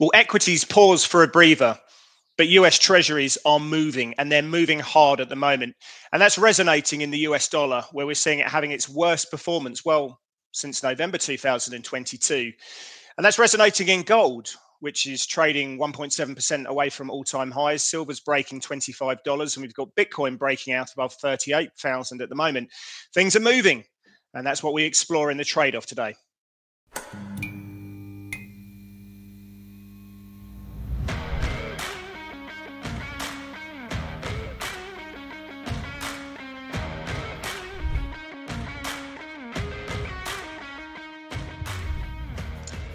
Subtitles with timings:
[0.00, 1.78] Well, equities pause for a breather,
[2.36, 5.76] but US treasuries are moving and they're moving hard at the moment.
[6.12, 9.84] And that's resonating in the US dollar, where we're seeing it having its worst performance,
[9.84, 10.18] well,
[10.52, 12.52] since November 2022.
[13.16, 17.84] And that's resonating in gold, which is trading 1.7% away from all time highs.
[17.84, 22.68] Silver's breaking $25, and we've got Bitcoin breaking out above 38,000 at the moment.
[23.14, 23.84] Things are moving,
[24.34, 26.14] and that's what we explore in the trade off today.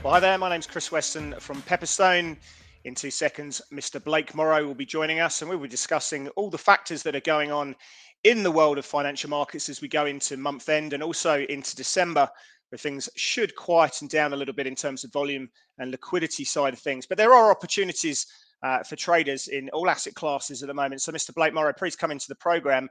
[0.09, 0.39] Well, hi there.
[0.39, 2.35] My name's Chris Weston from Pepperstone.
[2.83, 4.03] In two seconds, Mr.
[4.03, 7.15] Blake Morrow will be joining us, and we will be discussing all the factors that
[7.15, 7.75] are going on
[8.23, 11.75] in the world of financial markets as we go into month end and also into
[11.75, 12.27] December,
[12.69, 16.73] where things should quieten down a little bit in terms of volume and liquidity side
[16.73, 17.05] of things.
[17.05, 18.25] But there are opportunities
[18.63, 21.03] uh, for traders in all asset classes at the moment.
[21.03, 21.35] So, Mr.
[21.35, 22.89] Blake Morrow, please come into the program.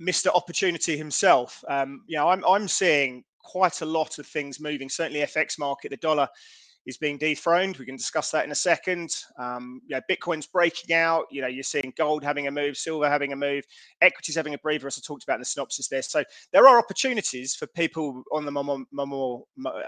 [0.00, 0.28] Mr.
[0.28, 1.64] Opportunity himself.
[1.68, 4.88] Um, you know, I'm I'm seeing quite a lot of things moving.
[4.88, 6.28] Certainly, FX market, the dollar
[6.86, 7.76] is being dethroned.
[7.76, 9.10] We can discuss that in a second.
[9.38, 11.26] Um, yeah, Bitcoin's breaking out.
[11.30, 13.64] You know, you're seeing gold having a move, silver having a move,
[14.00, 16.02] equities having a breather, as I talked about in the synopsis there.
[16.02, 19.44] So there are opportunities for people on the more, more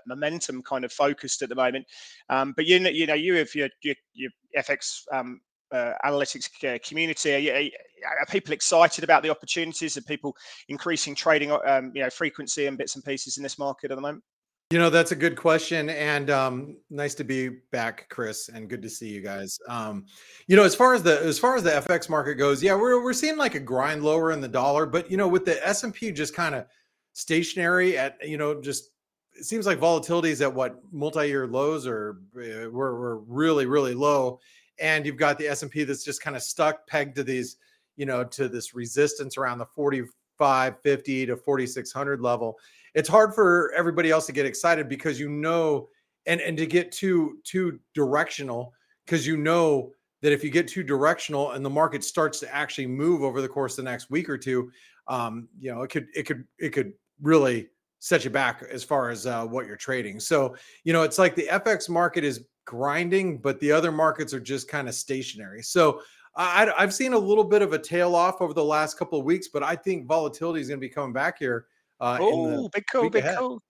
[0.06, 1.86] momentum kind of focused at the moment.
[2.28, 5.40] Um, but you know, you know, you have your your, FX um,
[5.72, 6.48] uh, analytics
[6.86, 7.72] community?
[8.04, 9.96] Are, people excited about the opportunities?
[9.96, 10.36] Are people
[10.68, 14.00] increasing trading, um, you know, frequency and bits and pieces in this market at the
[14.00, 14.22] moment?
[14.70, 18.80] You know, that's a good question, and um, nice to be back, Chris, and good
[18.80, 19.58] to see you guys.
[19.68, 20.06] Um,
[20.46, 23.02] you know, as far as the as far as the FX market goes, yeah, we're
[23.02, 25.84] we're seeing like a grind lower in the dollar, but you know, with the S
[25.84, 26.64] and P just kind of
[27.12, 28.92] stationary at you know just
[29.34, 33.92] it seems like volatility is at what multi-year lows or uh, we're, we're really really
[33.92, 34.40] low
[34.78, 37.56] and you've got the S&P that's just kind of stuck pegged to these,
[37.96, 42.58] you know, to this resistance around the 4550 to 4600 level.
[42.94, 45.88] It's hard for everybody else to get excited because you know
[46.26, 48.72] and and to get too too directional
[49.04, 52.86] because you know that if you get too directional and the market starts to actually
[52.86, 54.70] move over the course of the next week or two,
[55.08, 57.68] um, you know, it could it could it could really
[57.98, 60.18] set you back as far as uh, what you're trading.
[60.18, 64.40] So, you know, it's like the FX market is grinding, but the other markets are
[64.40, 65.62] just kind of stationary.
[65.62, 66.02] So
[66.34, 69.24] I, have seen a little bit of a tail off over the last couple of
[69.24, 71.66] weeks, but I think volatility is going to be coming back here.
[72.00, 73.38] Uh, oh, big cool, big ahead.
[73.38, 73.62] cool.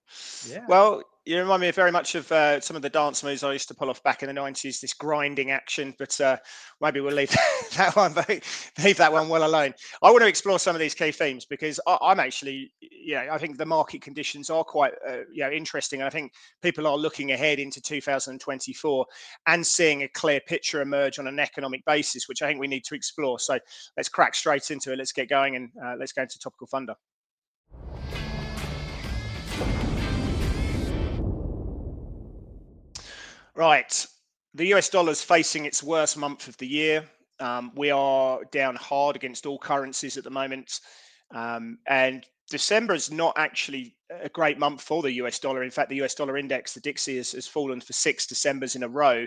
[0.49, 0.65] Yeah.
[0.67, 3.69] Well, you remind me very much of uh, some of the dance moves I used
[3.69, 4.81] to pull off back in the nineties.
[4.81, 6.37] This grinding action, but uh,
[6.81, 7.29] maybe we'll leave
[7.77, 8.13] that one
[8.83, 9.73] leave that one well alone.
[10.01, 13.37] I want to explore some of these key themes because I, am actually, yeah, I
[13.37, 16.97] think the market conditions are quite, uh, you know, interesting, and I think people are
[16.97, 19.05] looking ahead into 2024
[19.47, 22.83] and seeing a clear picture emerge on an economic basis, which I think we need
[22.85, 23.39] to explore.
[23.39, 23.57] So
[23.95, 24.97] let's crack straight into it.
[24.97, 26.95] Let's get going and uh, let's go into topical thunder.
[33.55, 34.05] Right.
[34.55, 37.03] The US dollar is facing its worst month of the year.
[37.39, 40.79] Um, we are down hard against all currencies at the moment.
[41.33, 45.63] Um, and December is not actually a great month for the US dollar.
[45.63, 48.83] In fact, the US dollar index, the Dixie, has, has fallen for six Decembers in
[48.83, 49.25] a row.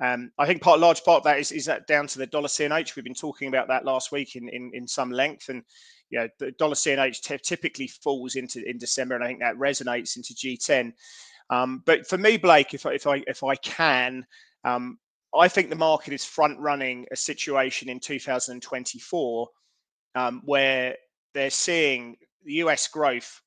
[0.00, 2.48] Um, I think part, large part of that is, is that down to the dollar
[2.48, 2.96] CNH.
[2.96, 5.48] We've been talking about that last week in, in, in some length.
[5.48, 5.62] And,
[6.10, 9.14] you know, the dollar CNH t- typically falls into in December.
[9.14, 10.92] And I think that resonates into G10.
[11.52, 14.24] Um, but for me, Blake, if I, if I if I can,
[14.64, 14.98] um,
[15.38, 19.48] I think the market is front running a situation in 2024
[20.14, 20.96] um, where
[21.34, 23.42] they're seeing the US growth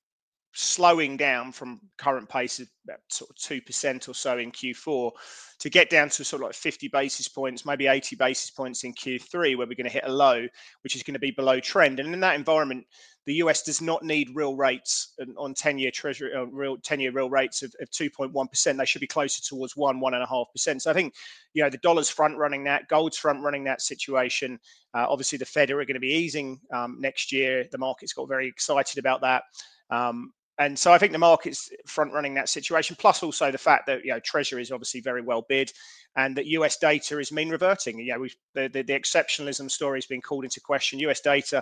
[0.55, 2.67] slowing down from current pace of
[3.09, 5.11] sort of two percent or so in Q4
[5.59, 8.93] to get down to sort of like 50 basis points, maybe 80 basis points in
[8.93, 10.47] Q3, where we're going to hit a low,
[10.83, 11.99] which is going to be below trend.
[11.99, 12.85] And in that environment,
[13.25, 17.11] the US does not need real rates on 10 year treasury, uh, real 10 year
[17.11, 18.77] real rates of, of 2.1%.
[18.77, 20.83] They should be closer towards one, one and a half percent.
[20.83, 21.13] So I think,
[21.53, 24.59] you know, the dollar's front running that, gold's front running that situation.
[24.93, 27.65] Uh, obviously, the Fed are going to be easing um, next year.
[27.71, 29.43] The market's got very excited about that.
[29.89, 32.95] Um, and so I think the market's front running that situation.
[32.97, 35.71] Plus, also the fact that you know Treasury is obviously very well bid,
[36.15, 37.99] and that US data is mean reverting.
[37.99, 40.99] You know, the, the, the exceptionalism story has been called into question.
[40.99, 41.61] US data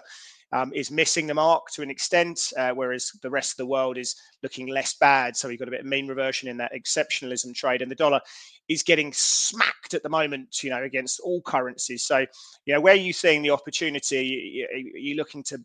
[0.51, 3.97] um, is missing the mark to an extent, uh, whereas the rest of the world
[3.97, 5.35] is looking less bad.
[5.35, 8.21] So we've got a bit of mean reversion in that exceptionalism trade, and the dollar
[8.69, 10.61] is getting smacked at the moment.
[10.61, 12.05] You know, against all currencies.
[12.05, 12.25] So
[12.65, 14.67] you know, where are you seeing the opportunity?
[14.71, 15.59] Are you looking to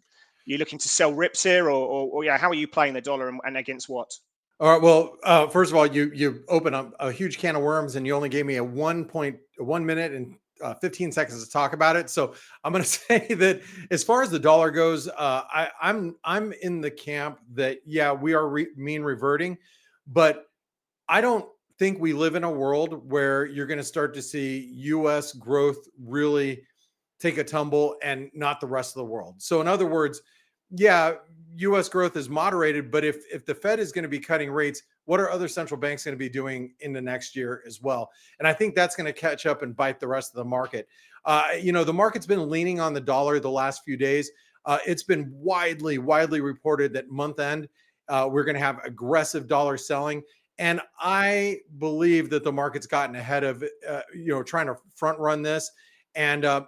[0.48, 3.02] you looking to sell rips here, or, or, or yeah, how are you playing the
[3.02, 4.10] dollar and, and against what?
[4.60, 4.82] All right.
[4.82, 8.06] Well, uh, first of all, you you open up a huge can of worms, and
[8.06, 11.74] you only gave me a one point one minute and uh, 15 seconds to talk
[11.74, 12.08] about it.
[12.08, 12.34] So
[12.64, 13.60] I'm going to say that
[13.90, 15.12] as far as the dollar goes, uh,
[15.52, 19.58] I, I'm I'm in the camp that yeah we are re- mean reverting,
[20.06, 20.46] but
[21.10, 21.44] I don't
[21.78, 25.34] think we live in a world where you're going to start to see U.S.
[25.34, 26.64] growth really
[27.20, 29.36] take a tumble and not the rest of the world.
[29.38, 30.20] So in other words,
[30.70, 31.14] yeah,
[31.56, 31.88] U.S.
[31.88, 35.20] growth is moderated, but if if the Fed is going to be cutting rates, what
[35.20, 38.10] are other central banks going to be doing in the next year as well?
[38.38, 40.88] And I think that's going to catch up and bite the rest of the market.
[41.24, 44.30] Uh, you know, the market's been leaning on the dollar the last few days.
[44.64, 47.68] Uh, it's been widely, widely reported that month end
[48.08, 50.22] uh, we're going to have aggressive dollar selling.
[50.58, 55.18] And I believe that the market's gotten ahead of, uh, you know, trying to front
[55.18, 55.70] run this.
[56.14, 56.64] And uh,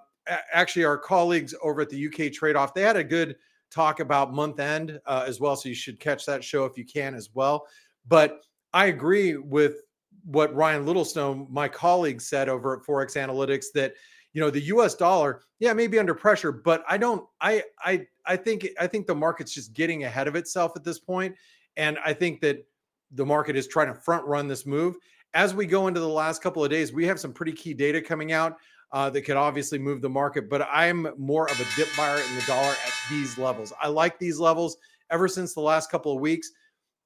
[0.52, 3.36] actually, our colleagues over at the UK Trade Off, they had a good
[3.70, 5.56] talk about month end uh, as well.
[5.56, 7.66] So you should catch that show if you can as well.
[8.08, 8.40] But
[8.72, 9.76] I agree with
[10.24, 13.94] what Ryan Littlestone, my colleague, said over at Forex Analytix that
[14.32, 14.94] you know the U.S.
[14.94, 17.26] dollar, yeah, may be under pressure, but I don't.
[17.40, 20.98] I I I think I think the market's just getting ahead of itself at this
[20.98, 21.34] point,
[21.76, 22.64] and I think that
[23.12, 24.96] the market is trying to front run this move.
[25.34, 28.00] As we go into the last couple of days, we have some pretty key data
[28.00, 28.56] coming out
[28.92, 30.48] uh, that could obviously move the market.
[30.48, 33.72] But I'm more of a dip buyer in the dollar at these levels.
[33.80, 34.76] I like these levels
[35.10, 36.50] ever since the last couple of weeks.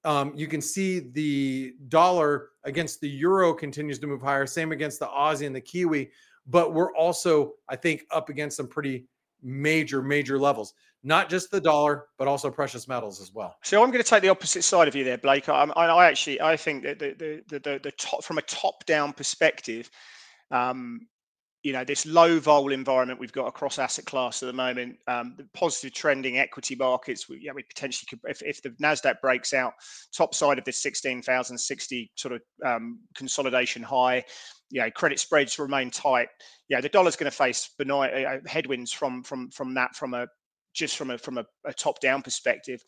[0.04, 4.46] Um, you can see the dollar against the euro continues to move higher.
[4.46, 6.10] Same against the Aussie and the Kiwi.
[6.46, 9.06] But we're also, I think, up against some pretty
[9.42, 10.74] major, major levels.
[11.02, 13.56] Not just the dollar, but also precious metals as well.
[13.62, 15.48] So I'm going to take the opposite side of you there, Blake.
[15.48, 19.12] I, I actually I think that the the the, the, top from a top down
[19.12, 19.90] perspective,
[20.50, 21.06] um,
[21.64, 25.34] you know this low vol environment we've got across asset class at the moment um,
[25.36, 29.52] the positive trending equity markets we, yeah we potentially could if, if the nasdaq breaks
[29.52, 29.72] out
[30.16, 34.22] top side of this 16060 sort of um, consolidation high
[34.70, 36.28] you know credit spreads remain tight.
[36.68, 40.26] Yeah the dollar's going to face benign uh, headwinds from from from that from a
[40.74, 42.82] just from a from a, a top down perspective.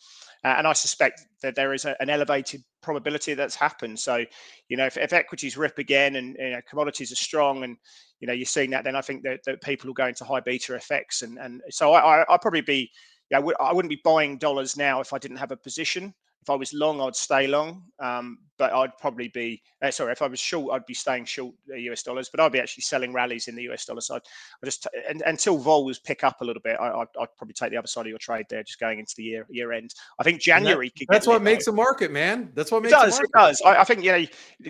[0.45, 3.99] Uh, and i suspect that there is a, an elevated probability that's happened.
[3.99, 4.25] So
[4.69, 7.77] you know if, if equities rip again and you know, commodities are strong and
[8.21, 10.41] you know you're seeing that then i think that, that people will go into high
[10.41, 12.91] beta FX and and so i, I i'll probably be
[13.31, 16.15] yeah, I wouldn't be buying dollars now if I didn't have a position
[16.47, 20.13] if I was long, I'd stay long, um, but I'd probably be uh, sorry.
[20.13, 22.83] If I was short, I'd be staying short the US dollars, but I'd be actually
[22.83, 24.21] selling rallies in the US dollar side.
[24.63, 27.77] I just and, until vols pick up a little bit, I, would probably take the
[27.77, 29.93] other side of your trade there, just going into the year year end.
[30.21, 30.93] I think January.
[30.97, 32.53] That, that's what makes a market, man.
[32.55, 33.19] That's what makes it does.
[33.19, 33.61] It does.
[33.63, 34.25] I, I, think you know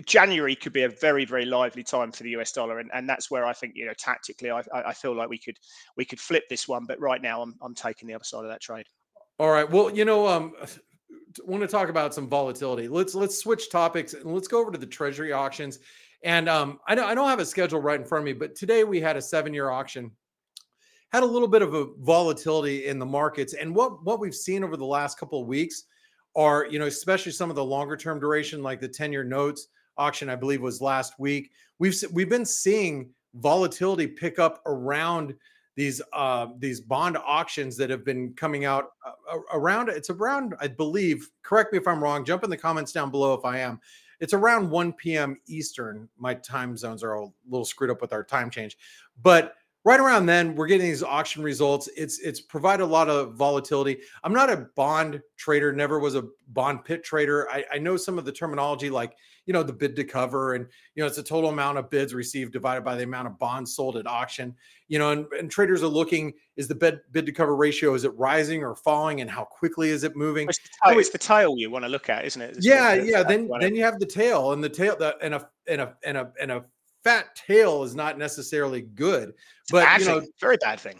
[0.07, 3.29] January could be a very very lively time for the US dollar, and, and that's
[3.29, 5.59] where I think you know tactically, I, I feel like we could
[5.95, 8.49] we could flip this one, but right now I'm I'm taking the other side of
[8.49, 8.87] that trade.
[9.39, 9.69] All right.
[9.69, 10.53] Well, you know, um,
[11.45, 12.87] want to talk about some volatility.
[12.87, 15.79] Let's let's switch topics and let's go over to the treasury auctions.
[16.23, 18.55] And um, I don't I don't have a schedule right in front of me, but
[18.55, 20.11] today we had a seven year auction.
[21.13, 24.63] Had a little bit of a volatility in the markets, and what what we've seen
[24.63, 25.83] over the last couple of weeks
[26.37, 29.67] are you know especially some of the longer term duration like the 10 year notes
[29.97, 35.33] auction i believe was last week we've we've been seeing volatility pick up around
[35.77, 40.67] these uh, these bond auctions that have been coming out uh, around it's around i
[40.67, 43.79] believe correct me if i'm wrong jump in the comments down below if i am.
[44.19, 48.23] It's around 1 p.m eastern my time zones are a little screwed up with our
[48.23, 48.75] time change
[49.21, 49.53] but
[49.87, 51.87] right around then we're getting these auction results.
[51.95, 53.99] It's it's provided a lot of volatility.
[54.21, 57.49] I'm not a bond trader never was a bond pit trader.
[57.49, 59.15] I, I know some of the terminology like
[59.45, 62.13] you know the bid to cover and you know it's the total amount of bids
[62.13, 64.53] received divided by the amount of bonds sold at auction.
[64.89, 68.03] You know and, and traders are looking is the bid bid to cover ratio is
[68.03, 70.49] it rising or falling and how quickly is it moving?
[70.49, 72.57] It's the tail, it's the tail you want to look at isn't it?
[72.57, 75.47] It's yeah yeah then then you have the tail and the tail the, and a
[75.65, 76.65] and a and a and a
[77.07, 79.33] fat tail is not necessarily good,
[79.71, 80.29] but you know, thing.
[80.41, 80.99] very bad thing.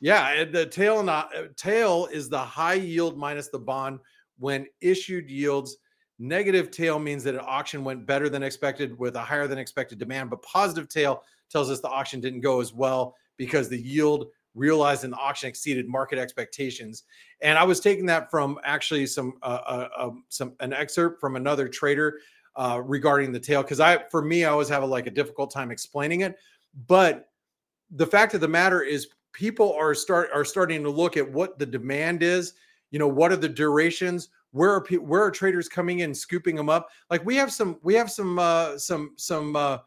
[0.00, 3.98] Yeah, the tail not uh, tail is the high yield minus the bond
[4.38, 5.78] when issued yields.
[6.20, 9.98] Negative tail means that an auction went better than expected with a higher than expected
[9.98, 14.26] demand, but positive tail tells us the auction didn't go as well because the yield
[14.54, 17.04] realized in the auction exceeded market expectations.
[17.40, 21.34] And I was taking that from actually some uh, uh, um, some an excerpt from
[21.34, 22.20] another trader
[22.58, 25.50] uh, regarding the tail because I, for me, I always have a, like a difficult
[25.50, 26.36] time explaining it.
[26.86, 27.30] But
[27.90, 31.58] the fact of the matter is, people are start are starting to look at what
[31.58, 32.54] the demand is.
[32.90, 34.28] You know, what are the durations?
[34.50, 36.88] Where are people, where are traders coming in, scooping them up?
[37.10, 39.78] Like we have some, we have some, uh, some, some uh,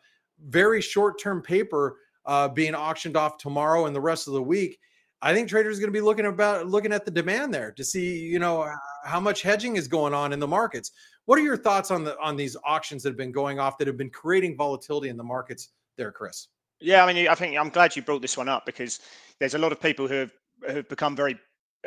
[0.47, 4.79] very short term paper uh, being auctioned off tomorrow and the rest of the week.
[5.23, 7.83] I think traders are going to be looking about looking at the demand there to
[7.83, 8.71] see, you know,
[9.03, 10.91] how much hedging is going on in the markets.
[11.25, 13.87] What are your thoughts on the on these auctions that have been going off that
[13.87, 16.47] have been creating volatility in the markets there, Chris?
[16.79, 18.99] Yeah, I mean, I think I'm glad you brought this one up because
[19.39, 20.31] there's a lot of people who have,
[20.67, 21.37] have become very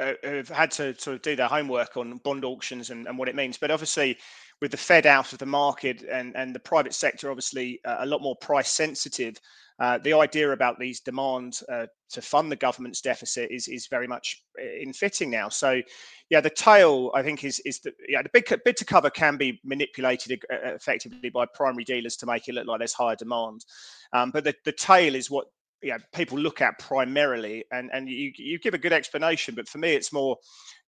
[0.00, 3.28] uh, have had to sort of do their homework on bond auctions and, and what
[3.28, 3.58] it means.
[3.58, 4.18] But obviously,
[4.60, 8.06] with the Fed out of the market and, and the private sector obviously uh, a
[8.06, 9.36] lot more price sensitive,
[9.80, 14.06] uh, the idea about these demands uh, to fund the government's deficit is is very
[14.06, 15.48] much uh, in fitting now.
[15.48, 15.82] So,
[16.30, 19.36] yeah, the tail I think is is the yeah the big bid to cover can
[19.36, 23.64] be manipulated uh, effectively by primary dealers to make it look like there's higher demand,
[24.12, 25.46] um, but the, the tail is what
[25.82, 29.78] yeah people look at primarily, and and you you give a good explanation, but for
[29.78, 30.36] me it's more,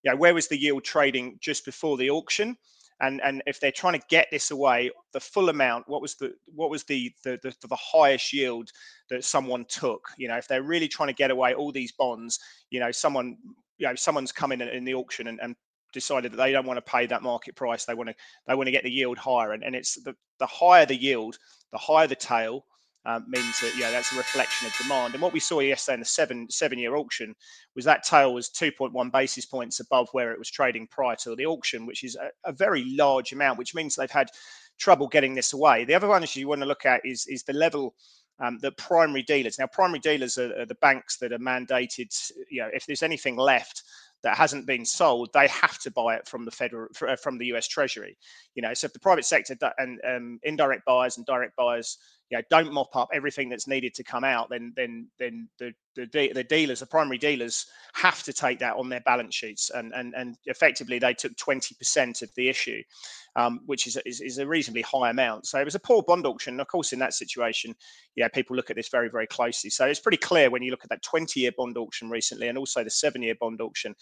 [0.03, 2.55] yeah, where was the yield trading just before the auction?
[3.01, 6.33] And and if they're trying to get this away the full amount what was the
[6.53, 8.69] what was the the the, the highest yield
[9.09, 10.07] that someone took?
[10.17, 12.39] You know if they're really trying to get away all these bonds
[12.69, 13.37] you know someone
[13.77, 15.55] you know someone's come in in the auction and, and
[15.93, 18.15] decided that they don't want to pay that market price they want to
[18.47, 19.53] they want to get the yield higher.
[19.53, 21.37] And, and it's the the higher the yield
[21.71, 22.65] the higher the tail
[23.07, 25.13] um, means that yeah, that's a reflection of demand.
[25.13, 27.33] And what we saw yesterday in the seven seven year auction
[27.73, 31.45] was that tail was 2.1 basis points above where it was trading prior to the
[31.45, 34.29] auction, which is a, a very large amount, which means they've had
[34.77, 35.85] trouble getting this away.
[35.85, 37.95] The other one you want to look at is is the level
[38.39, 39.57] um, the primary dealers.
[39.57, 42.13] Now, primary dealers are, are, the banks that are mandated.
[42.51, 43.83] You know, if there's anything left
[44.23, 46.87] that hasn't been sold, they have to buy it from the federal
[47.21, 47.67] from the U.S.
[47.67, 48.17] Treasury.
[48.55, 51.97] You know, so if the private sector and um, indirect buyers and direct buyers
[52.29, 55.73] you know, don't mop up everything that's needed to come out, then then then the
[55.95, 59.93] the, the dealers, the primary dealers, have to take that on their balance sheets, and
[59.93, 62.81] and and effectively they took twenty percent of the issue,
[63.37, 65.45] um, which is, is, is a reasonably high amount.
[65.45, 66.59] So it was a poor bond auction.
[66.59, 67.75] Of course, in that situation,
[68.15, 69.69] yeah, people look at this very very closely.
[69.69, 72.83] So it's pretty clear when you look at that twenty-year bond auction recently, and also
[72.83, 73.95] the seven-year bond auction,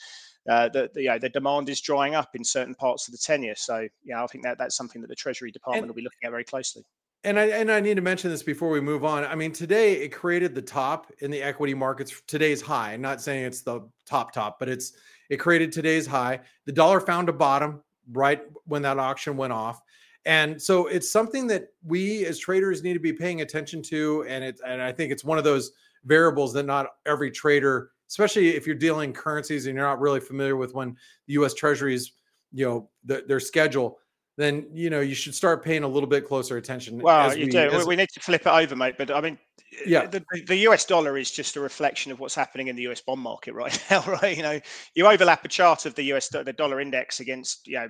[0.49, 3.19] uh, the, the, you know, the demand is drying up in certain parts of the
[3.19, 3.53] tenor.
[3.55, 6.25] So yeah, I think that that's something that the Treasury Department and, will be looking
[6.25, 6.83] at very closely
[7.25, 9.25] and I and I need to mention this before we move on.
[9.25, 12.21] I mean, today it created the top in the equity markets.
[12.27, 12.93] Today's high.
[12.93, 14.93] I'm not saying it's the top top, but it's
[15.29, 16.41] it created today's high.
[16.67, 17.81] The dollar found a bottom
[18.11, 19.81] right when that auction went off.
[20.25, 24.25] And so it's something that we as traders need to be paying attention to.
[24.27, 25.71] And it and I think it's one of those
[26.05, 30.55] variables that not every trader, especially if you're dealing currencies and you're not really familiar
[30.55, 30.95] with when
[31.27, 32.13] the US Treasury's,
[32.51, 33.99] you know, the, their schedule
[34.37, 36.99] then you know you should start paying a little bit closer attention.
[36.99, 37.57] Well, you do.
[37.57, 37.85] As...
[37.85, 38.95] We need to flip it over, mate.
[38.97, 39.37] But I mean,
[39.85, 43.01] yeah, the, the US dollar is just a reflection of what's happening in the US
[43.01, 44.35] bond market right now, right?
[44.35, 44.59] You know,
[44.93, 47.89] you overlap a chart of the US the dollar index against you know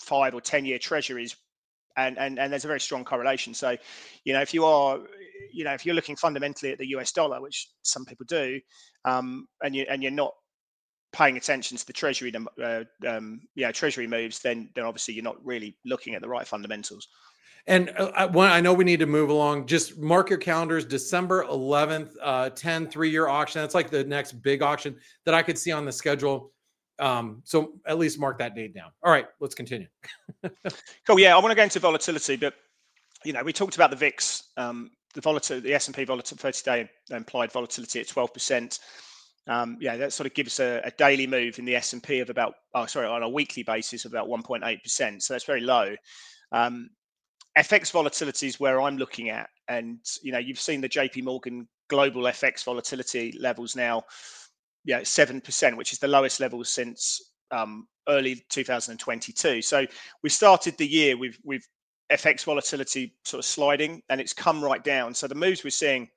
[0.00, 1.36] five or ten year treasuries,
[1.96, 3.54] and and and there's a very strong correlation.
[3.54, 3.76] So,
[4.24, 5.00] you know, if you are
[5.52, 8.60] you know if you're looking fundamentally at the US dollar, which some people do,
[9.04, 10.34] um, and you and you're not
[11.12, 15.44] paying attention to the treasury uh, um, yeah treasury moves then then obviously you're not
[15.44, 17.08] really looking at the right fundamentals
[17.66, 19.66] and uh, one, I know we need to move along.
[19.66, 20.84] Just mark your calendars.
[20.84, 23.60] December 11th, uh, 10 three-year auction.
[23.60, 26.52] That's like the next big auction that I could see on the schedule.
[26.98, 28.90] Um, so at least mark that date down.
[29.02, 29.86] All right, let's continue.
[31.06, 31.18] cool.
[31.18, 32.54] Yeah, I want to go into volatility, but
[33.24, 37.52] you know, we talked about the VIX, um, the volatility, the S&P volatility, 30-day implied
[37.52, 38.78] volatility at 12 percent
[39.46, 42.20] um, yeah, that sort of gives a, a, daily move in the S and P
[42.20, 45.22] of about, oh, sorry, on a weekly basis of about 1.8 percent.
[45.22, 45.94] So that's very low.
[46.52, 46.90] Um,
[47.58, 51.68] FX volatility is where I'm looking at, and you know, you've seen the JP Morgan
[51.88, 54.04] global FX volatility levels now,
[54.84, 59.62] yeah, seven percent, which is the lowest level since um, early 2022.
[59.62, 59.84] So
[60.22, 61.62] we started the year with with
[62.12, 65.14] FX volatility sort of sliding, and it's come right down.
[65.14, 66.08] So the moves we're seeing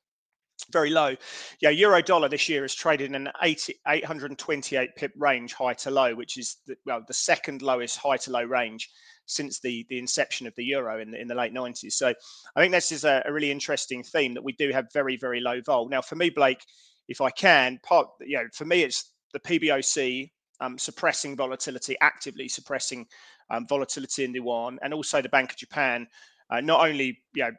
[0.72, 1.16] very low.
[1.62, 5.92] Yeah, euro dollar this year has traded in an 80, 828 pip range high to
[5.92, 8.90] low, which is the, well the second lowest high to low range
[9.26, 11.94] since the the inception of the euro in the, in the late 90s.
[11.94, 12.14] So
[12.56, 15.40] I think this is a, a really interesting theme that we do have very very
[15.40, 15.90] low vol.
[15.90, 16.64] Now for me, Blake,
[17.08, 22.48] if I can, part you know for me it's the PBOC um, suppressing volatility, actively
[22.48, 23.06] suppressing
[23.50, 26.08] um, volatility in the yuan, and also the Bank of Japan.
[26.50, 27.52] Uh, not only you know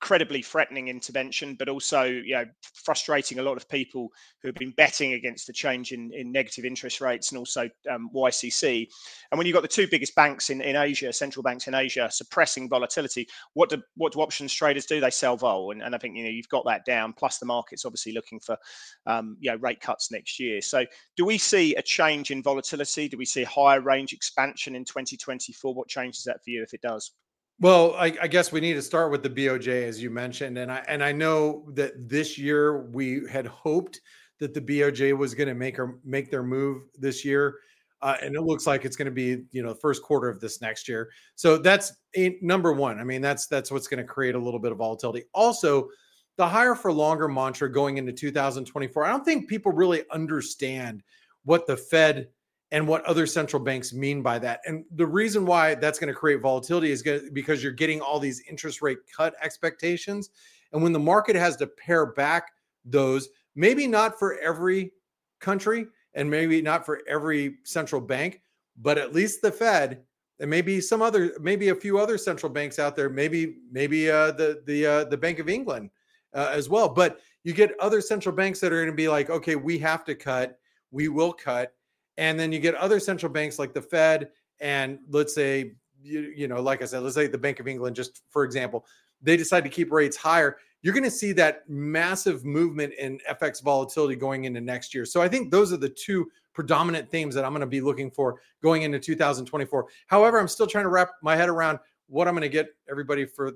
[0.00, 4.10] incredibly threatening intervention, but also you know frustrating a lot of people
[4.42, 8.10] who have been betting against the change in, in negative interest rates and also um,
[8.14, 8.86] YCC.
[9.30, 12.10] And when you've got the two biggest banks in, in Asia, central banks in Asia,
[12.12, 15.00] suppressing volatility, what do what do options traders do?
[15.00, 17.14] They sell vol, and, and I think you know you've got that down.
[17.14, 18.58] Plus the market's obviously looking for
[19.06, 20.60] um, you know rate cuts next year.
[20.60, 20.84] So
[21.16, 23.08] do we see a change in volatility?
[23.08, 25.74] Do we see higher range expansion in 2024?
[25.74, 27.12] What changes that for you if it does?
[27.60, 30.72] Well, I, I, guess we need to start with the BOJ, as you mentioned, and
[30.72, 34.00] I and I know that this year we had hoped
[34.40, 37.58] that the BOJ was going to make or make their move this year.
[38.02, 40.40] uh, and it looks like it's going to be you know the first quarter of
[40.40, 41.10] this next year.
[41.36, 42.98] So that's a, number one.
[43.00, 45.24] I mean, that's that's what's going to create a little bit of volatility.
[45.32, 45.88] Also,
[46.36, 49.04] the higher for longer mantra going into 2024.
[49.04, 51.02] I don't think people really understand
[51.44, 52.28] what the Fed
[52.74, 54.60] and what other central banks mean by that.
[54.66, 58.42] And the reason why that's going to create volatility is because you're getting all these
[58.50, 60.30] interest rate cut expectations.
[60.72, 62.50] And when the market has to pare back
[62.84, 64.90] those, maybe not for every
[65.38, 68.40] country and maybe not for every central bank,
[68.82, 70.02] but at least the Fed
[70.40, 74.32] and maybe some other, maybe a few other central banks out there, maybe maybe uh,
[74.32, 75.90] the the uh, the Bank of England
[76.34, 76.88] uh, as well.
[76.88, 80.04] But you get other central banks that are going to be like, okay, we have
[80.06, 80.58] to cut,
[80.90, 81.72] we will cut,
[82.16, 84.30] and then you get other central banks like the Fed
[84.60, 87.96] and let's say you, you know, like I said, let's say the Bank of England,
[87.96, 88.84] just for example,
[89.22, 90.58] they decide to keep rates higher.
[90.82, 95.06] You're going to see that massive movement in FX volatility going into next year.
[95.06, 98.10] So I think those are the two predominant themes that I'm going to be looking
[98.10, 99.86] for going into 2024.
[100.06, 103.24] However, I'm still trying to wrap my head around what I'm going to get everybody
[103.24, 103.52] for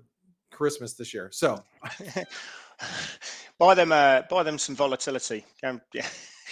[0.50, 1.28] Christmas this year.
[1.32, 1.62] So
[3.58, 5.44] buy them uh, buy them some volatility.
[5.62, 6.06] Um, yeah.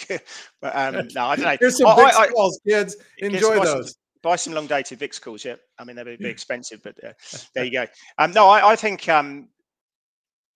[0.61, 1.57] but um, no, I don't know.
[1.59, 2.95] Here's some I, calls, kids.
[3.19, 3.91] Enjoy those.
[3.91, 5.45] Some, buy some long dated VIX calls.
[5.45, 7.13] Yeah, I mean they're a bit expensive, but uh,
[7.55, 7.85] there you go.
[8.17, 9.49] Um, no, I, I think um,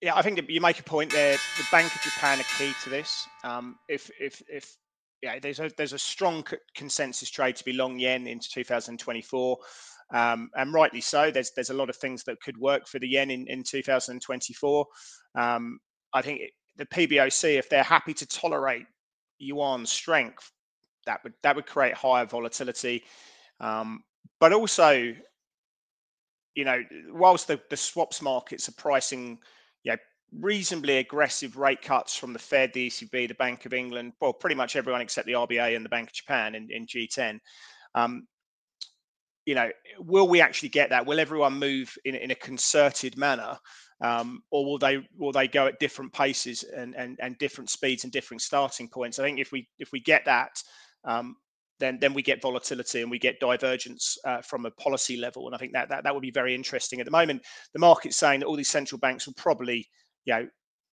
[0.00, 1.36] yeah, I think you make a point there.
[1.56, 3.26] The Bank of Japan are key to this.
[3.44, 4.76] Um, if if if
[5.22, 6.44] yeah, there's a there's a strong
[6.74, 9.58] consensus trade to be long yen into 2024.
[10.12, 11.30] Um, and rightly so.
[11.30, 14.86] There's there's a lot of things that could work for the yen in, in 2024.
[15.38, 15.78] Um,
[16.12, 18.86] I think it, the PBOC, if they're happy to tolerate
[19.38, 20.50] yuan strength,
[21.06, 23.04] that would that would create higher volatility.
[23.60, 24.02] Um,
[24.40, 25.14] but also,
[26.54, 29.38] you know, whilst the, the swaps markets are pricing,
[29.84, 29.98] you know,
[30.40, 34.56] reasonably aggressive rate cuts from the Fed, the ECB, the Bank of England, well, pretty
[34.56, 37.38] much everyone except the RBA and the Bank of Japan in, in G10.
[37.94, 38.26] Um,
[39.44, 41.06] you know, will we actually get that?
[41.06, 43.58] Will everyone move in, in a concerted manner?
[44.02, 48.02] Um, or will they will they go at different paces and, and and different speeds
[48.02, 49.18] and different starting points?
[49.18, 50.60] I think if we if we get that,
[51.04, 51.36] um,
[51.78, 55.54] then then we get volatility and we get divergence uh, from a policy level, and
[55.54, 56.98] I think that, that that would be very interesting.
[56.98, 59.88] At the moment, the market's saying that all these central banks will probably
[60.24, 60.48] you know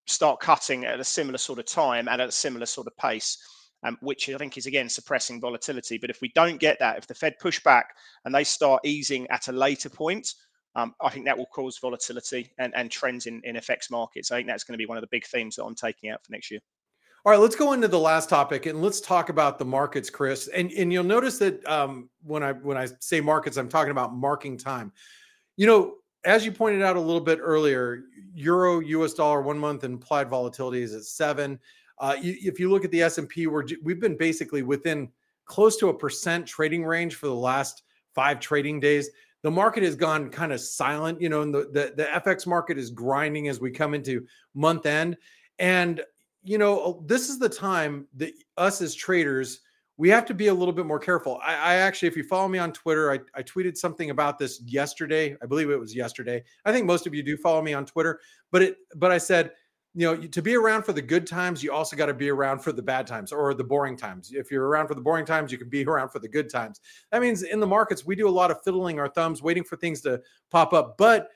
[0.06, 3.38] start cutting at a similar sort of time and at a similar sort of pace.
[3.82, 5.96] Um, which I think is again suppressing volatility.
[5.96, 7.86] But if we don't get that, if the Fed push back
[8.26, 10.34] and they start easing at a later point,
[10.76, 14.30] um, I think that will cause volatility and, and trends in, in FX markets.
[14.30, 16.24] I think that's going to be one of the big themes that I'm taking out
[16.24, 16.60] for next year.
[17.24, 20.48] All right, let's go into the last topic and let's talk about the markets, Chris.
[20.48, 24.14] And and you'll notice that um, when I when I say markets, I'm talking about
[24.14, 24.90] marking time.
[25.56, 29.84] You know, as you pointed out a little bit earlier, euro US dollar one month
[29.84, 31.58] implied volatility is at seven.
[31.98, 35.10] Uh, if you look at the S and P, we're we've been basically within
[35.44, 37.82] close to a percent trading range for the last
[38.14, 39.10] five trading days
[39.42, 42.78] the market has gone kind of silent, you know, and the, the, the FX market
[42.78, 45.16] is grinding as we come into month end.
[45.58, 46.02] And,
[46.42, 49.60] you know, oh, this is the time that us as traders,
[49.96, 51.38] we have to be a little bit more careful.
[51.44, 54.60] I, I actually, if you follow me on Twitter, I, I tweeted something about this
[54.62, 55.36] yesterday.
[55.42, 56.42] I believe it was yesterday.
[56.64, 59.52] I think most of you do follow me on Twitter, but it, but I said,
[59.94, 62.60] you know, to be around for the good times, you also got to be around
[62.60, 64.30] for the bad times or the boring times.
[64.32, 66.80] If you're around for the boring times, you can be around for the good times.
[67.10, 69.76] That means in the markets, we do a lot of fiddling our thumbs, waiting for
[69.76, 70.96] things to pop up.
[70.96, 71.28] But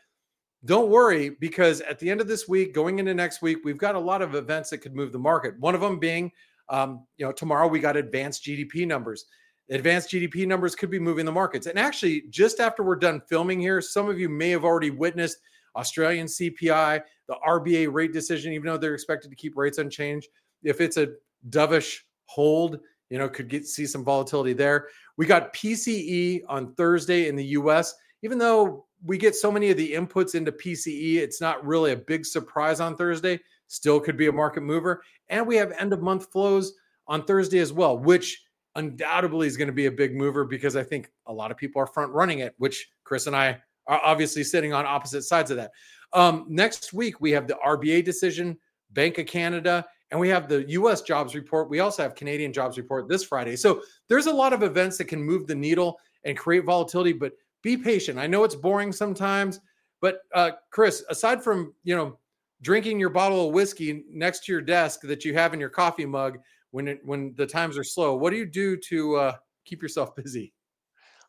[0.64, 3.96] don't worry, because at the end of this week, going into next week, we've got
[3.96, 5.58] a lot of events that could move the market.
[5.58, 6.30] One of them being,
[6.68, 9.26] um, you know, tomorrow we got advanced GDP numbers.
[9.70, 11.66] Advanced GDP numbers could be moving the markets.
[11.66, 15.38] And actually, just after we're done filming here, some of you may have already witnessed
[15.76, 20.28] Australian CPI, the RBA rate decision, even though they're expected to keep rates unchanged.
[20.62, 21.08] If it's a
[21.50, 24.88] dovish hold, you know, could get see some volatility there.
[25.16, 27.94] We got PCE on Thursday in the US.
[28.22, 31.96] Even though we get so many of the inputs into PCE, it's not really a
[31.96, 33.38] big surprise on Thursday.
[33.68, 35.02] Still could be a market mover.
[35.28, 36.72] And we have end of month flows
[37.06, 38.42] on Thursday as well, which
[38.76, 41.80] undoubtedly is going to be a big mover because I think a lot of people
[41.80, 45.56] are front running it, which Chris and I are obviously sitting on opposite sides of
[45.56, 45.70] that.
[46.12, 48.56] Um, next week, we have the RBA decision,
[48.92, 51.68] Bank of Canada, and we have the US jobs report.
[51.68, 53.56] We also have Canadian jobs report this Friday.
[53.56, 57.32] So there's a lot of events that can move the needle and create volatility, but
[57.62, 58.18] be patient.
[58.18, 59.60] I know it's boring sometimes,
[60.00, 62.18] but uh, Chris, aside from, you know,
[62.62, 66.06] drinking your bottle of whiskey next to your desk that you have in your coffee
[66.06, 66.38] mug
[66.70, 69.32] when it, when the times are slow, what do you do to uh,
[69.64, 70.52] keep yourself busy?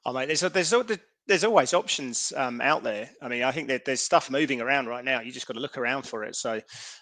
[0.05, 0.73] Oh, mate, there's, there's,
[1.27, 3.09] there's always options um, out there.
[3.21, 5.21] I mean, I think that there's stuff moving around right now.
[5.21, 6.35] You just got to look around for it.
[6.35, 6.61] So,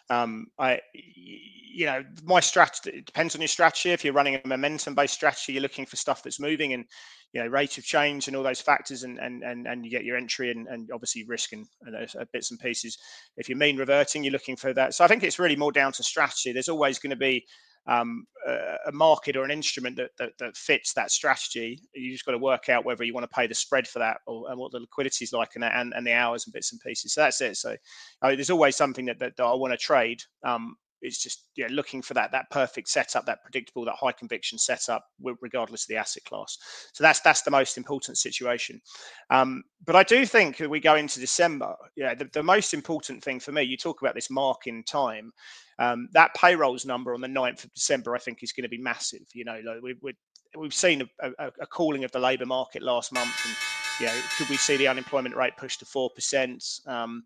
[0.10, 3.92] um, I, you know, my strategy it depends on your strategy.
[3.92, 6.86] If you're running a momentum-based strategy, you're looking for stuff that's moving and
[7.34, 10.06] you know rate of change and all those factors, and and and, and you get
[10.06, 12.98] your entry and, and obviously risk and, and those uh, bits and pieces.
[13.38, 14.94] If you're mean reverting, you're looking for that.
[14.94, 16.54] So I think it's really more down to strategy.
[16.54, 17.46] There's always going to be
[17.88, 21.82] um, a, market or an instrument that, that, that fits that strategy.
[21.94, 24.18] You just got to work out whether you want to pay the spread for that
[24.26, 26.82] or and what the liquidity is like and, and, and the hours and bits and
[26.82, 27.14] pieces.
[27.14, 27.58] So that's it.
[27.58, 27.76] So
[28.22, 30.22] uh, there's always something that, that, that I want to trade.
[30.44, 34.58] Um, it's just yeah, looking for that that perfect setup, that predictable, that high conviction
[34.58, 35.06] setup,
[35.42, 36.58] regardless of the asset class.
[36.94, 38.82] So that's that's the most important situation.
[39.30, 41.76] Um, but I do think we go into December.
[41.96, 45.34] Yeah, the, the, most important thing for me, you talk about this mark in time.
[45.78, 48.78] Um, that payrolls number on the 9th of December, I think, is going to be
[48.78, 49.26] massive.
[49.34, 50.14] You know, like we, we,
[50.58, 53.56] we've seen a, a, a, cooling of the labour market last month, and
[54.00, 56.64] you know, could we see the unemployment rate push to four percent?
[56.88, 57.24] Um,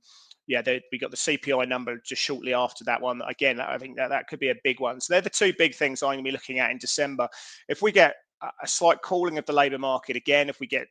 [0.48, 3.22] yeah, they, we got the CPI number just shortly after that one.
[3.28, 5.02] Again, I think that that could be a big one.
[5.02, 7.28] So they're the two big things I'm going to be looking at in December.
[7.68, 10.88] If we get a slight cooling of the labour market again, if we get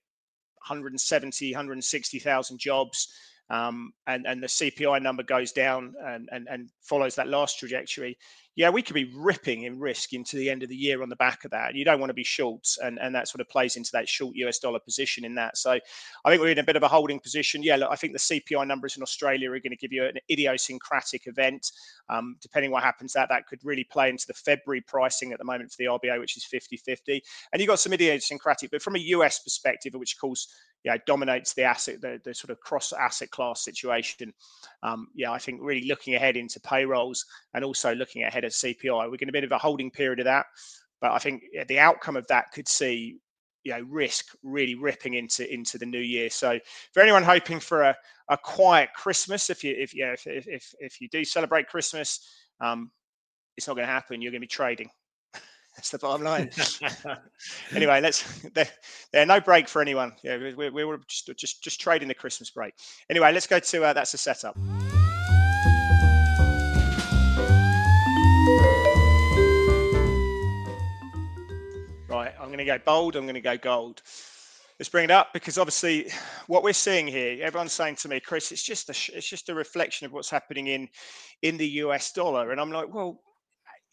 [0.68, 3.08] 170, 160,000 jobs,
[3.48, 8.18] um, and and the CPI number goes down and, and and follows that last trajectory,
[8.56, 11.16] yeah, we could be ripping in risk into the end of the year on the
[11.16, 11.74] back of that.
[11.74, 14.34] You don't want to be shorts, and and that sort of plays into that short
[14.36, 15.58] US dollar position in that.
[15.58, 17.62] So I think we're in a bit of a holding position.
[17.62, 20.16] Yeah, look, I think the CPI numbers in Australia are going to give you an
[20.30, 21.70] idiosyncratic event.
[22.08, 25.44] Um, depending what happens, that that could really play into the February pricing at the
[25.44, 27.20] moment for the RBA, which is 50-50.
[27.52, 30.48] And you've got some idiosyncratic, but from a US perspective, which of course
[30.86, 34.32] yeah, dominates the asset, the, the sort of cross asset class situation.
[34.84, 39.16] Um, yeah, I think really looking ahead into payrolls and also looking ahead CPI, we're
[39.16, 40.46] going to be in a bit of a holding period of that.
[41.00, 43.18] But I think the outcome of that could see
[43.66, 46.30] you know risk really ripping into into the new year.
[46.30, 46.58] So
[46.94, 47.96] for anyone hoping for a,
[48.30, 52.20] a quiet Christmas, if you if you know, if, if if you do celebrate Christmas,
[52.60, 52.92] um,
[53.56, 54.22] it's not going to happen.
[54.22, 54.88] You're going to be trading.
[55.76, 56.48] That's the bottom line.
[57.74, 58.68] anyway, let's there,
[59.12, 60.12] there no break for anyone.
[60.22, 62.72] Yeah, we, we were just just just trading the Christmas break.
[63.10, 64.56] Anyway, let's go to uh, that's the setup.
[72.56, 73.16] Going to go bold.
[73.16, 74.02] I'm going to go gold.
[74.78, 76.10] Let's bring it up because obviously,
[76.48, 79.54] what we're seeing here, everyone's saying to me, Chris, it's just a it's just a
[79.54, 80.88] reflection of what's happening in
[81.42, 83.20] in the US dollar, and I'm like, well,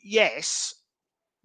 [0.02, 0.74] yes,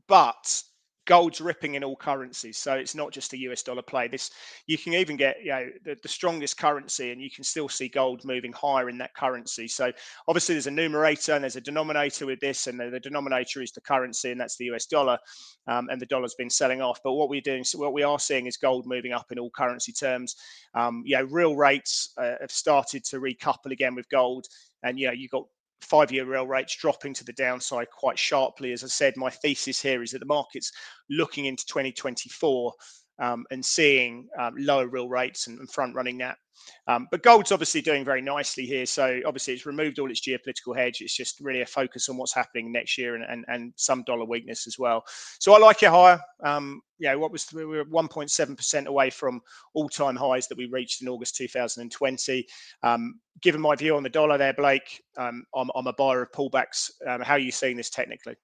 [0.09, 0.63] but
[1.09, 4.09] gold's ripping in all currencies so it's not just a us dollar play.
[4.09, 4.31] This
[4.67, 7.89] you can even get you know the, the, strongest currency and you can still see
[7.89, 9.69] gold moving higher in that currency.
[9.69, 9.91] So
[10.27, 13.73] obviously there's a numerator and there's a denominator with this and the, the denominator is
[13.73, 15.19] the currency and that's the us dollar
[15.67, 17.01] um, and the dollar's been selling off.
[17.03, 19.93] But what we're doing what we are seeing is gold moving up in all currency
[19.93, 20.37] terms.
[20.75, 24.47] Um, you know real rates uh, have started to recouple again with gold
[24.83, 25.45] and you know you've got
[25.81, 28.73] five year real rates dropping to the downside quite sharply.
[28.73, 30.73] As I said, my thesis here is that the market's
[31.11, 32.73] looking into 2024
[33.19, 36.37] um, and seeing um, lower real rates and, and front running that.
[36.87, 38.87] Um, but gold's obviously doing very nicely here.
[38.87, 41.01] So obviously it's removed all its geopolitical hedge.
[41.01, 44.25] It's just really a focus on what's happening next year and, and, and some dollar
[44.25, 45.05] weakness as well.
[45.39, 46.21] So I like it higher.
[46.43, 49.41] Um, yeah, what was we were 1.7% away from
[49.75, 52.47] all-time highs that we reached in August 2020.
[52.83, 56.33] Um, given my view on the dollar there, Blake, um, I'm, I'm, a buyer of
[56.33, 56.91] pullbacks.
[57.07, 58.35] How are you seeing this technically?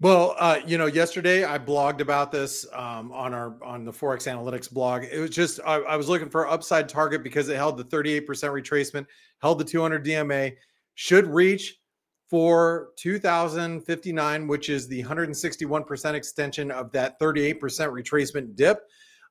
[0.00, 4.26] Well, uh, you know, yesterday I blogged about this um, on our on the Forex
[4.26, 5.04] Analytix blog.
[5.04, 8.26] It was just I, I, was looking for upside target because it held the 38%
[8.26, 9.06] retracement,
[9.40, 10.56] held the 200 DMA,
[10.94, 11.78] should reach
[12.28, 18.80] for 2059, which is the 161% extension of that 38% retracement dip,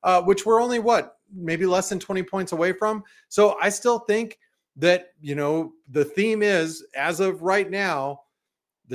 [0.02, 3.02] uh, which we're only what maybe less than 20 points away from.
[3.28, 4.38] So I still think
[4.76, 8.22] that you know the theme is as of right now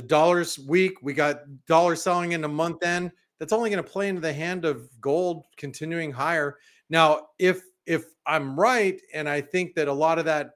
[0.00, 1.02] the dollar's weak.
[1.02, 3.12] We got dollar selling in a month end.
[3.38, 6.56] That's only going to play into the hand of gold continuing higher.
[6.88, 10.52] Now, if if I'm right, and I think that a lot of that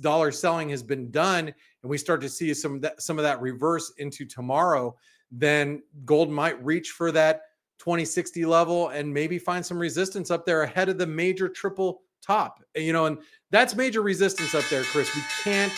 [0.00, 3.22] dollar selling has been done, and we start to see some of that some of
[3.22, 4.96] that reverse into tomorrow,
[5.30, 7.42] then gold might reach for that
[7.78, 12.64] 2060 level and maybe find some resistance up there ahead of the major triple top.
[12.74, 13.18] You know, and
[13.52, 15.14] that's major resistance up there, Chris.
[15.14, 15.72] We can't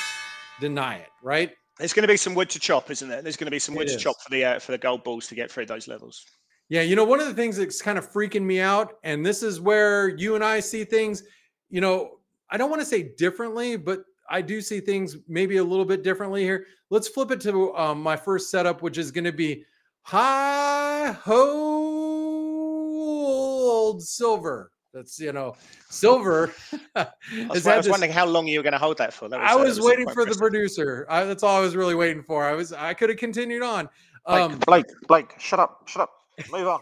[0.59, 1.51] deny it, right?
[1.81, 3.23] There's going to be some wood to chop, isn't there?
[3.23, 5.27] There's going to be some wood to chop for the uh, for the gold balls
[5.29, 6.27] to get through those levels.
[6.69, 9.43] Yeah, you know, one of the things that's kind of freaking me out, and this
[9.43, 11.23] is where you and I see things.
[11.71, 12.19] You know,
[12.51, 16.05] I don't want to say differently, but I do see things maybe a little bit
[16.05, 16.67] differently here.
[16.91, 19.65] Let's flip it to um, my first setup, which is going to be
[20.03, 22.61] high hold
[24.03, 24.71] silver.
[24.93, 25.55] That's you know,
[25.89, 26.53] silver.
[26.97, 27.07] I
[27.49, 29.29] was, I was this, wondering how long you were going to hold that for.
[29.29, 31.07] That was, I was, was waiting for the producer.
[31.09, 32.45] I, that's all I was really waiting for.
[32.45, 33.89] I was I could have continued on.
[34.27, 36.11] Um, Blake, Blake, Blake, shut up, shut up,
[36.51, 36.81] move on.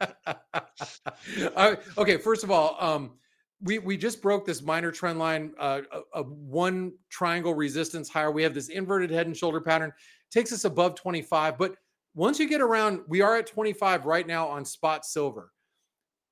[1.56, 3.12] uh, okay, first of all, um,
[3.60, 8.30] we we just broke this minor trend line, uh, a, a, one triangle resistance higher.
[8.30, 9.92] We have this inverted head and shoulder pattern,
[10.30, 11.58] takes us above 25.
[11.58, 11.76] But
[12.14, 15.50] once you get around, we are at 25 right now on spot silver.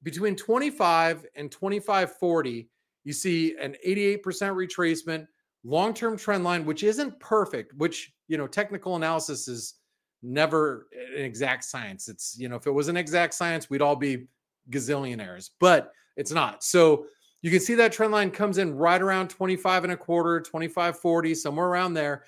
[0.03, 2.67] Between 25 and 25.40,
[3.05, 5.27] you see an 88% retracement,
[5.65, 7.75] long-term trend line, which isn't perfect.
[7.75, 9.75] Which you know, technical analysis is
[10.23, 10.87] never
[11.17, 12.09] an exact science.
[12.09, 14.27] It's you know, if it was an exact science, we'd all be
[14.71, 16.63] gazillionaires, but it's not.
[16.63, 17.07] So
[17.43, 21.35] you can see that trend line comes in right around 25 and a quarter, 2540,
[21.35, 22.25] somewhere around there.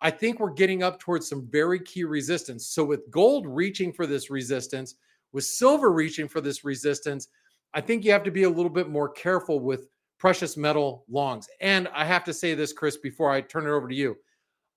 [0.00, 2.66] I think we're getting up towards some very key resistance.
[2.66, 4.96] So with gold reaching for this resistance,
[5.32, 7.28] with silver reaching for this resistance,
[7.74, 11.48] I think you have to be a little bit more careful with precious metal longs.
[11.60, 14.16] And I have to say this, Chris, before I turn it over to you.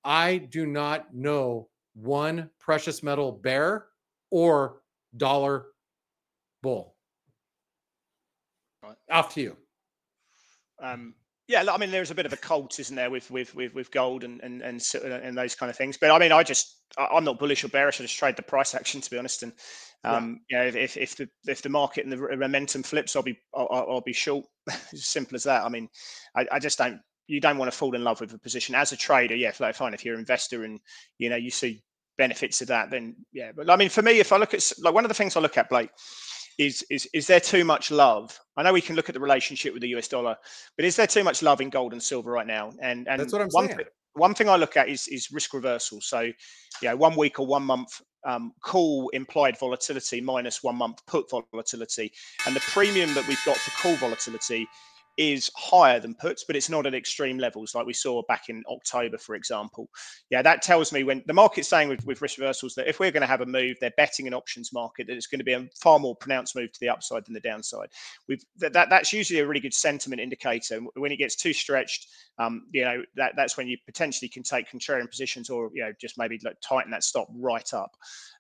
[0.04, 3.88] I do not know one precious metal bear
[4.32, 4.82] or
[5.18, 5.68] dollar
[6.62, 6.96] bull.
[9.12, 9.58] Off to you.
[10.82, 11.14] Um,
[11.50, 13.92] yeah, I mean, there's a bit of a cult, isn't there, with with with, with
[13.92, 15.98] gold and, and and and those kind of things.
[15.98, 18.00] But I mean, I just I'm not bullish or bearish.
[18.00, 19.42] I just trade the price action, to be honest.
[19.42, 19.54] And
[20.04, 20.66] um, yeah.
[20.66, 23.68] you know, if if the if the market and the momentum flips, I'll be I'll,
[23.72, 24.46] I'll be short.
[24.94, 25.64] as simple as that.
[25.64, 25.90] I mean,
[26.36, 27.00] I, I just don't.
[27.28, 29.36] You don't want to fall in love with a position as a trader.
[29.36, 29.94] Yeah, fine.
[29.94, 30.80] If you're an investor and
[31.18, 31.84] you know you see
[32.18, 33.52] benefits of that, then yeah.
[33.56, 35.40] But I mean, for me, if I look at like one of the things I
[35.40, 35.90] look at, Blake,
[36.60, 38.38] is is is there too much love?
[38.58, 40.36] I know we can look at the relationship with the US dollar,
[40.76, 42.72] but is there too much love in gold and silver right now?
[42.82, 43.78] And and that's what I'm one saying.
[43.78, 46.02] Th- one thing I look at is is risk reversal.
[46.02, 46.34] So, you
[46.84, 52.12] know, one week or one month um, call implied volatility minus one month put volatility,
[52.46, 54.68] and the premium that we've got for call volatility
[55.18, 58.64] is higher than puts, but it's not at extreme levels like we saw back in
[58.70, 59.90] October, for example.
[60.30, 63.12] Yeah, that tells me when the market's saying with, with risk reversals that if we're
[63.12, 65.54] going to have a move, they're betting an options market that it's going to be
[65.54, 67.90] a far more pronounced move to the upside than the downside.
[68.28, 70.80] We've that, that that's usually a really good sentiment indicator.
[70.96, 74.72] When it gets too stretched, um, you know that that's when you potentially can take
[74.72, 77.92] contrarian positions or you know just maybe like tighten that stop right up.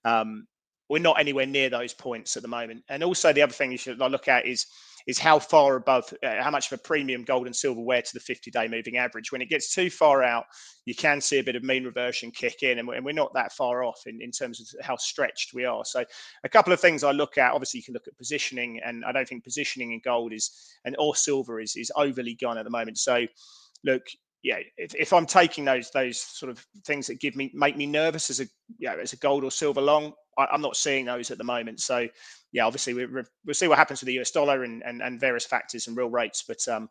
[0.05, 0.47] Um,
[0.89, 2.84] we're not anywhere near those points at the moment.
[2.89, 4.65] And also the other thing you should look at is
[5.07, 8.13] is how far above, uh, how much of a premium gold and silver wear to
[8.13, 9.31] the 50 day moving average.
[9.31, 10.45] When it gets too far out,
[10.85, 13.83] you can see a bit of mean reversion kick in, and we're not that far
[13.83, 15.85] off in, in terms of how stretched we are.
[15.85, 16.03] So,
[16.43, 19.12] a couple of things I look at obviously, you can look at positioning, and I
[19.12, 20.51] don't think positioning in gold is,
[20.85, 22.97] and or silver is, is overly gone at the moment.
[22.97, 23.25] So,
[23.83, 24.03] look,
[24.43, 27.85] yeah, if, if I'm taking those those sort of things that give me make me
[27.85, 28.45] nervous as a
[28.77, 31.43] you know, as a gold or silver long, I, am not seeing those at the
[31.43, 31.81] moment.
[31.81, 32.07] So
[32.51, 35.45] yeah, obviously we, we'll see what happens with the US dollar and, and, and various
[35.45, 36.43] factors and real rates.
[36.47, 36.89] But um,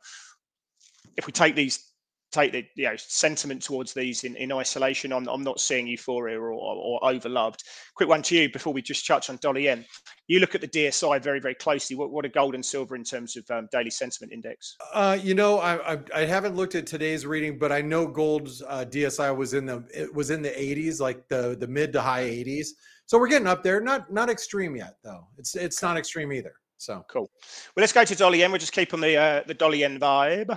[1.16, 1.88] if we take these
[2.30, 5.12] take the you know sentiment towards these in, in isolation.
[5.12, 7.60] I'm, I'm not seeing euphoria or, or, or overloved.
[7.94, 9.84] Quick one to you before we just touch on dollar yen.
[10.26, 11.96] You look at the DSI very very closely.
[11.96, 14.76] What what are gold and silver in terms of um, daily sentiment index?
[14.92, 18.62] Uh, you know, I, I, I haven't looked at today's reading, but I know gold's
[18.62, 22.02] uh, DSI was in the it was in the 80s, like the the mid to
[22.02, 22.68] high 80s.
[23.08, 23.80] So we're getting up there.
[23.80, 25.26] Not not extreme yet though.
[25.38, 26.52] It's it's not extreme either.
[26.76, 27.30] So cool.
[27.74, 28.52] Well, let's go to dollar yen.
[28.52, 30.56] We'll just keep on the uh, the dollar yen vibe.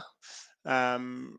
[0.66, 1.38] Um,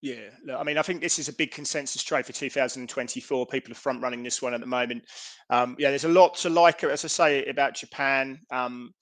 [0.00, 3.46] yeah, look, I mean, I think this is a big consensus trade for 2024.
[3.46, 5.04] People are front running this one at the moment.
[5.50, 8.38] Um, yeah, there's a lot to like, as I say, about Japan.
[8.50, 8.92] Um,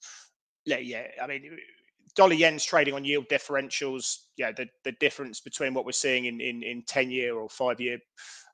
[0.65, 1.57] yeah, yeah, I mean,
[2.15, 4.15] dollar yen's trading on yield differentials.
[4.37, 7.81] Yeah, the, the difference between what we're seeing in, in, in 10 year or five
[7.81, 7.97] year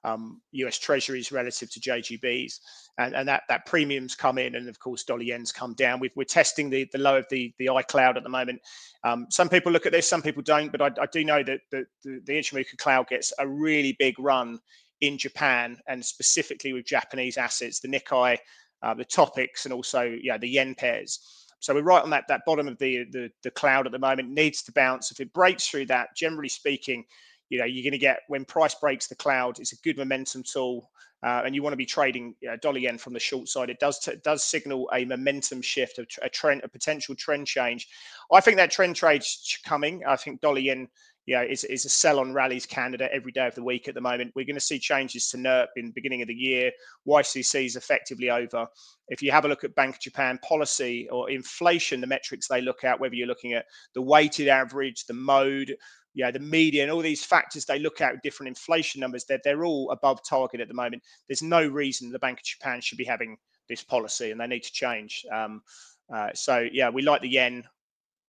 [0.04, 2.60] um, US Treasuries relative to JGBs,
[2.98, 6.00] and, and that that premiums come in, and of course dollar yen's come down.
[6.00, 8.62] we are testing the the low of the the iCloud at the moment.
[9.04, 11.62] Um, some people look at this, some people don't, but I, I do know that
[11.72, 14.60] the, the, the Ichimoku cloud gets a really big run
[15.02, 18.38] in Japan, and specifically with Japanese assets, the Nikkei,
[18.82, 21.46] uh, the TOPIX, and also yeah the yen pairs.
[21.62, 24.30] So we're right on that that bottom of the, the the cloud at the moment.
[24.30, 25.12] Needs to bounce.
[25.12, 27.04] If it breaks through that, generally speaking,
[27.50, 30.44] you know you're going to get when price breaks the cloud it's a good momentum
[30.44, 30.90] tool
[31.22, 33.70] uh, and you want to be trading you know, dollar yen from the short side
[33.70, 37.88] it does t- does signal a momentum shift a, a, trend a potential trend change
[38.34, 40.88] i think that trend trade's coming i think dollar yen
[41.36, 44.02] know, is, is a sell on rallies candidate every day of the week at the
[44.02, 44.32] moment.
[44.36, 46.72] We're going to see changes to NIRP in the beginning of the year.
[47.08, 48.68] YCC is effectively over.
[49.10, 52.62] If you have a look at Bank of Japan policy or inflation, the metrics they
[52.62, 55.76] look at, whether you're looking at the weighted average, the mode,
[56.20, 59.66] yeah, the media and all these factors they look at different inflation numbers, they're, they're
[59.66, 61.02] all above target at the moment.
[61.28, 64.64] There's no reason the Bank of Japan should be having this policy and they need
[64.64, 65.26] to change.
[65.32, 65.62] Um,
[66.10, 67.64] Uh, so yeah, we like the yen.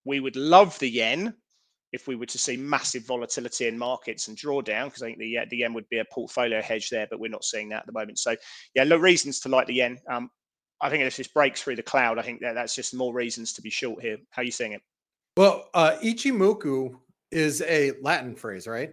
[0.05, 1.35] We would love the yen
[1.93, 5.39] if we were to see massive volatility in markets and drawdown, because I think the
[5.49, 7.99] the yen would be a portfolio hedge there, but we're not seeing that at the
[8.01, 8.19] moment.
[8.19, 8.37] So
[8.75, 9.99] yeah, no reasons to like the yen.
[10.13, 10.31] Um,
[10.85, 13.55] I think if this breaks through the cloud, I think that that's just more reasons
[13.55, 14.19] to be short here.
[14.29, 14.83] How are you seeing it?
[15.39, 17.01] Well, uh, Ichimoku
[17.31, 18.93] is a Latin phrase, right?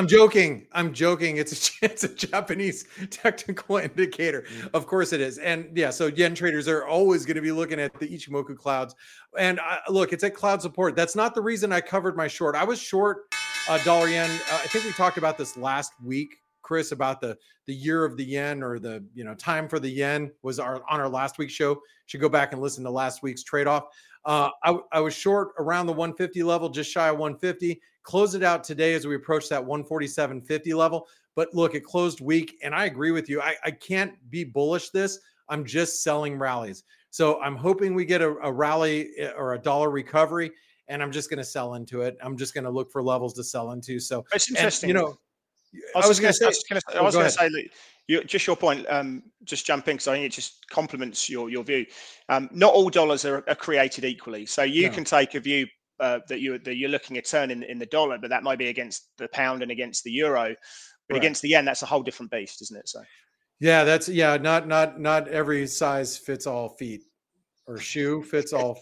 [0.00, 0.66] I'm joking.
[0.72, 1.36] I'm joking.
[1.36, 4.44] It's a it's a Japanese technical indicator.
[4.74, 5.38] Of course it is.
[5.38, 8.94] And yeah, so yen traders are always going to be looking at the Ichimoku clouds.
[9.38, 10.96] And uh, look, it's at cloud support.
[10.96, 12.56] That's not the reason I covered my short.
[12.56, 13.32] I was short
[13.68, 14.30] uh, dollar yen.
[14.50, 18.16] Uh, I think we talked about this last week, Chris, about the the year of
[18.16, 21.38] the yen or the you know time for the yen was our on our last
[21.38, 21.80] week's show.
[22.06, 23.84] Should go back and listen to last week's trade off.
[24.24, 28.44] Uh, I, I was short around the 150 level, just shy of 150 close it
[28.44, 31.08] out today as we approach that 147.50 level.
[31.34, 33.40] But look, it closed weak, and I agree with you.
[33.40, 35.18] I, I can't be bullish this.
[35.48, 36.84] I'm just selling rallies.
[37.10, 40.52] So I'm hoping we get a, a rally eh, or a dollar recovery,
[40.86, 42.16] and I'm just going to sell into it.
[42.22, 43.98] I'm just going to look for levels to sell into.
[43.98, 44.90] So it's interesting.
[44.90, 45.18] And, you know,
[45.96, 47.68] I was, going to say, I was going to say,
[48.06, 48.86] you, just your point.
[48.88, 51.86] Um, just jump in because I think it just complements your your view.
[52.28, 54.46] Um, not all dollars are, are created equally.
[54.46, 54.94] So you no.
[54.94, 55.66] can take a view
[56.00, 58.58] uh, that you that you're looking at turn in, in the dollar, but that might
[58.58, 60.54] be against the pound and against the euro.
[61.08, 61.18] But right.
[61.18, 62.88] against the yen, that's a whole different beast, isn't it?
[62.88, 63.02] So
[63.60, 67.02] yeah, that's yeah, not not not every size fits all feet
[67.66, 68.78] or shoe fits all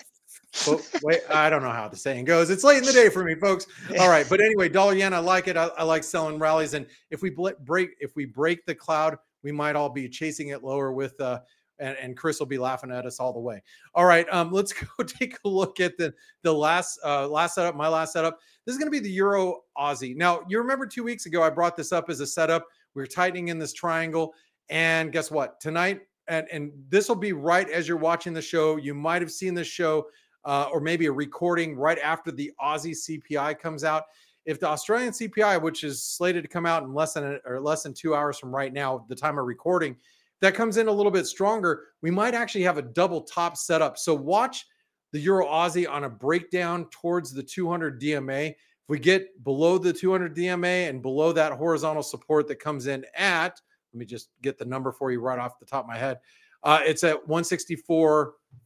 [1.03, 2.51] wait, I don't know how the saying goes.
[2.51, 3.67] It's late in the day for me, folks.
[3.99, 5.57] All right, but anyway, dollar yen, I like it.
[5.57, 9.53] I, I like selling rallies, and if we break if we break the cloud, we
[9.53, 11.41] might all be chasing it lower with uh,
[11.83, 13.63] and, and Chris will be laughing at us all the way.
[13.95, 17.75] All right, um, let's go take a look at the the last uh, last setup.
[17.75, 18.39] My last setup.
[18.65, 20.15] This is going to be the Euro Aussie.
[20.15, 22.65] Now, you remember two weeks ago I brought this up as a setup.
[22.95, 24.35] We are tightening in this triangle,
[24.69, 25.61] and guess what?
[25.61, 28.77] Tonight, and and this will be right as you're watching the show.
[28.77, 30.07] You might have seen the show,
[30.45, 34.05] uh, or maybe a recording right after the Aussie CPI comes out.
[34.45, 37.61] If the Australian CPI, which is slated to come out in less than a, or
[37.61, 39.97] less than two hours from right now, the time of recording,
[40.41, 43.97] that comes in a little bit stronger, we might actually have a double top setup.
[43.97, 44.67] So watch
[45.13, 48.49] the Euro Aussie on a breakdown towards the 200 DMA.
[48.49, 48.57] If
[48.89, 53.61] we get below the 200 DMA and below that horizontal support that comes in at,
[53.93, 56.19] let me just get the number for you right off the top of my head.
[56.65, 57.27] Uh, it's at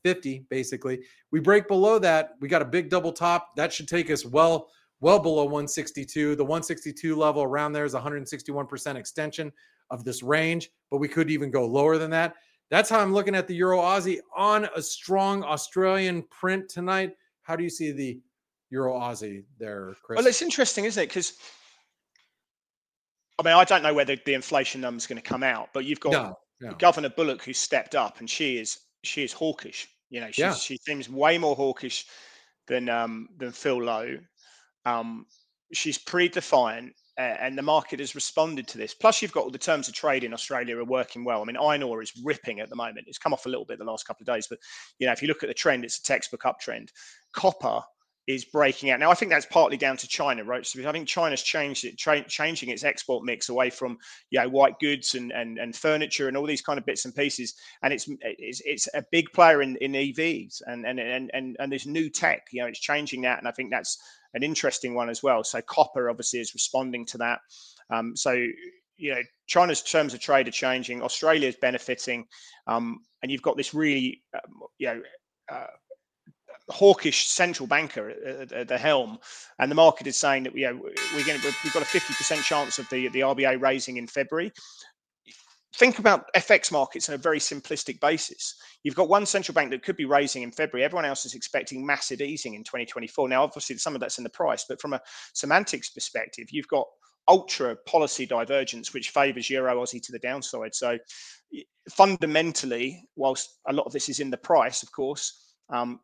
[0.05, 1.01] 164.50 basically.
[1.33, 3.57] We break below that, we got a big double top.
[3.57, 4.69] That should take us well,
[5.01, 6.37] well below 162.
[6.37, 9.53] The 162 level around there is 161% extension
[9.91, 12.35] of this range, but we could even go lower than that.
[12.71, 17.13] That's how I'm looking at the Euro Aussie on a strong Australian print tonight.
[17.43, 18.21] How do you see the
[18.71, 20.17] Euro Aussie there, Chris?
[20.17, 21.09] Well, it's interesting, isn't it?
[21.09, 21.35] Because
[23.39, 25.85] I mean, I don't know whether the inflation number is going to come out, but
[25.85, 26.75] you've got no, no.
[26.75, 29.89] Governor Bullock who stepped up, and she is she is hawkish.
[30.11, 30.55] You know, yeah.
[30.55, 32.07] she seems way more hawkish
[32.67, 34.19] than um, than Phil Lowe.
[34.85, 35.27] Um,
[35.73, 35.99] she's
[37.19, 38.93] uh, and the market has responded to this.
[38.93, 41.41] Plus, you've got all the terms of trade in Australia are working well.
[41.41, 43.07] I mean, iron ore is ripping at the moment.
[43.09, 44.59] It's come off a little bit the last couple of days, but
[44.99, 46.91] you know, if you look at the trend, it's a textbook uptrend.
[47.33, 47.81] Copper
[48.27, 49.11] is breaking out now.
[49.11, 50.67] I think that's partly down to China, right?
[50.67, 53.99] So I think China's changed it, tra- changing its export mix away from
[54.31, 57.15] you know white goods and, and and furniture and all these kind of bits and
[57.15, 61.57] pieces, and it's it's, it's a big player in, in EVs and and and and
[61.59, 62.47] and there's new tech.
[62.51, 63.99] You know, it's changing that, and I think that's
[64.35, 65.45] an interesting one as well.
[65.45, 67.41] So copper obviously is responding to that.
[67.91, 68.33] Um, so
[68.99, 71.03] you know, China's terms of trade are changing.
[71.03, 72.27] Australia is benefiting,
[72.67, 75.03] um, and you've got this really, um, you know.
[75.49, 75.67] Uh,
[76.71, 79.19] hawkish central banker at, at, the helm,
[79.59, 80.81] and the market is saying that you know
[81.15, 84.53] we're going to, we've got a 50% chance of the the RBA raising in February
[85.77, 88.55] think about FX markets on a very simplistic basis.
[88.83, 90.85] You've got one central bank that could be raising in February.
[90.85, 93.29] Everyone else is expecting massive easing in 2024.
[93.29, 95.01] Now, obviously, some of that's in the price, but from a
[95.35, 96.87] semantics perspective, you've got
[97.29, 100.75] ultra policy divergence, which favors Euro Aussie to the downside.
[100.75, 100.99] So,
[101.91, 106.01] fundamentally, whilst a lot of this is in the price, of course, um,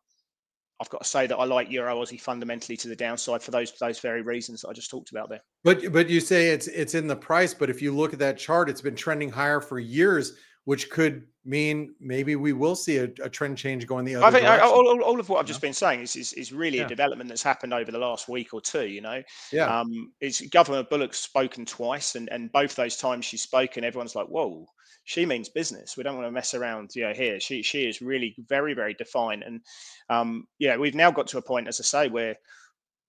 [0.81, 3.71] I've got to say that I like Euro Aussie fundamentally to the downside for those
[3.79, 5.41] those very reasons that I just talked about there.
[5.63, 8.37] But but you say it's it's in the price, but if you look at that
[8.37, 10.33] chart, it's been trending higher for years,
[10.65, 14.23] which could mean maybe we will see a, a trend change going the other.
[14.23, 14.27] Way.
[14.27, 14.67] I think direction.
[14.69, 16.85] all, all, of what I've just been saying is is, is really yeah.
[16.85, 18.87] a development that's happened over the last week or two.
[18.87, 19.65] You know, yeah.
[19.65, 24.27] Um, it's Governor Bullock's spoken twice, and and both those times she's spoken, everyone's like,
[24.27, 24.65] whoa
[25.05, 25.97] she means business.
[25.97, 27.39] We don't want to mess around, you know, here.
[27.39, 29.61] She she is really very very defined, and
[30.09, 32.35] um, yeah, we've now got to a point, as I say, where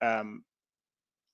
[0.02, 0.42] um,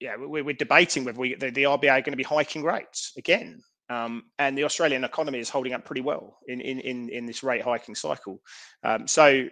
[0.01, 3.13] yeah, we're, we're debating whether we the, the RBA are going to be hiking rates
[3.17, 3.63] again.
[3.91, 7.43] Um, and the Australian economy is holding up pretty well in in in, in this
[7.43, 8.41] rate hiking cycle.
[8.85, 9.47] Um, so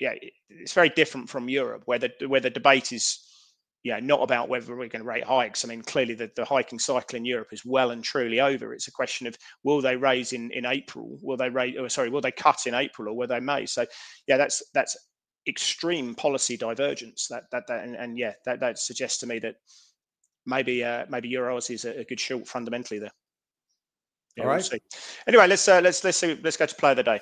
[0.00, 0.12] yeah,
[0.48, 3.20] it's very different from Europe, where the where the debate is
[3.86, 5.64] yeah, not about whether we're going to rate hikes.
[5.64, 8.74] I mean, clearly the, the hiking cycle in Europe is well and truly over.
[8.74, 11.16] It's a question of will they raise in, in April?
[11.22, 11.76] Will they raise?
[11.78, 13.64] Oh, sorry, will they cut in April or will they May?
[13.64, 13.86] So,
[14.26, 14.96] yeah, that's that's
[15.48, 17.28] extreme policy divergence.
[17.30, 19.54] That that, that and, and yeah, that, that suggests to me that
[20.46, 23.12] maybe uh, maybe Euro is a, a, good short fundamentally there.
[24.36, 24.68] Yeah, All right.
[24.70, 24.80] We'll
[25.26, 27.20] anyway, let's uh, let's let's see, let's go to play of the day.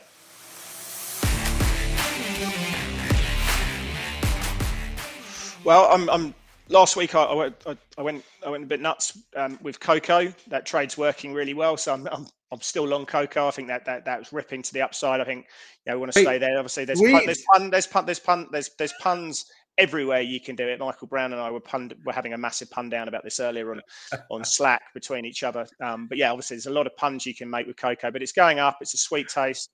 [5.65, 6.35] Well, I'm I'm
[6.69, 7.57] last week I, I, went,
[7.97, 10.33] I, went I went a bit nuts um, with cocoa.
[10.49, 13.47] That trade's working really well, so I'm, I'm, I'm still long cocoa.
[13.47, 15.21] I think that that that was ripping to the upside.
[15.21, 15.47] I think
[15.87, 16.59] yeah, we want to stay there.
[16.59, 19.47] Obviously, there's pun, there's pun, there's pun, there's pun, there's there's puns
[19.79, 20.79] everywhere you can do it.
[20.79, 23.73] Michael Brown and I were pun, were having a massive pun down about this earlier
[23.73, 23.81] on
[24.31, 25.67] on Slack between each other.
[25.81, 28.23] Um, but yeah, obviously there's a lot of puns you can make with cocoa, but
[28.23, 28.79] it's going up.
[28.81, 29.71] It's a sweet taste.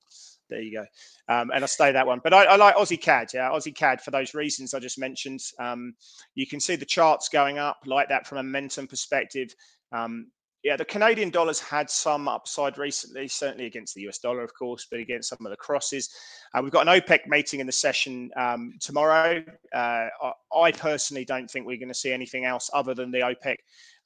[0.48, 0.86] There you go.
[1.32, 2.20] Um, and I stay that one.
[2.22, 3.30] But I, I, like Aussie CAD.
[3.32, 5.40] Yeah, Aussie CAD for those reasons I just mentioned.
[5.60, 5.94] Um,
[6.34, 9.54] you can see the charts going up like that from a momentum perspective.
[9.92, 10.26] Um,
[10.62, 14.86] yeah, the Canadian dollar's had some upside recently, certainly against the US dollar, of course,
[14.90, 16.10] but against some of the crosses.
[16.54, 19.42] Uh, we've got an OPEC meeting in the session um, tomorrow.
[19.74, 20.08] Uh,
[20.54, 23.56] I personally don't think we're going to see anything else other than the OPEC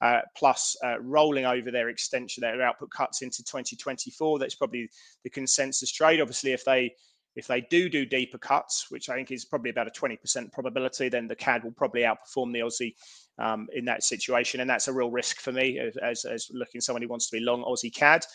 [0.01, 4.39] uh, plus uh, rolling over their extension, their output cuts into 2024.
[4.39, 4.89] That's probably
[5.23, 6.21] the consensus trade.
[6.21, 6.93] Obviously, if they
[7.35, 11.09] if they do do deeper cuts, which I think is probably about a 20% probability,
[11.09, 12.93] then the CAD will probably outperform the Aussie
[13.39, 17.01] um, in that situation, and that's a real risk for me as, as looking someone
[17.01, 18.25] who wants to be long Aussie CAD.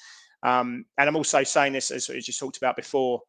[0.43, 3.21] Um, and I'm also saying this as, as you talked about before,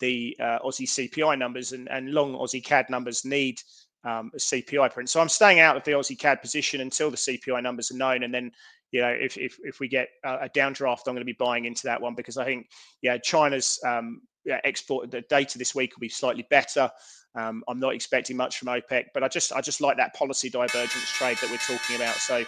[0.00, 3.60] the uh, Aussie CPI numbers and, and long Aussie CAD numbers need
[4.04, 5.08] um, a CPI print.
[5.08, 8.22] So I'm staying out of the Aussie CAD position until the CPI numbers are known,
[8.22, 8.52] and then
[8.92, 11.82] you know if if, if we get a, downdraft, I'm going to be buying into
[11.84, 12.68] that one because I think
[13.02, 16.90] yeah China's um, yeah, export the data this week will be slightly better.
[17.36, 20.48] Um, I'm not expecting much from OPEC, but I just I just like that policy
[20.48, 22.14] divergence trade that we're talking about.
[22.14, 22.44] So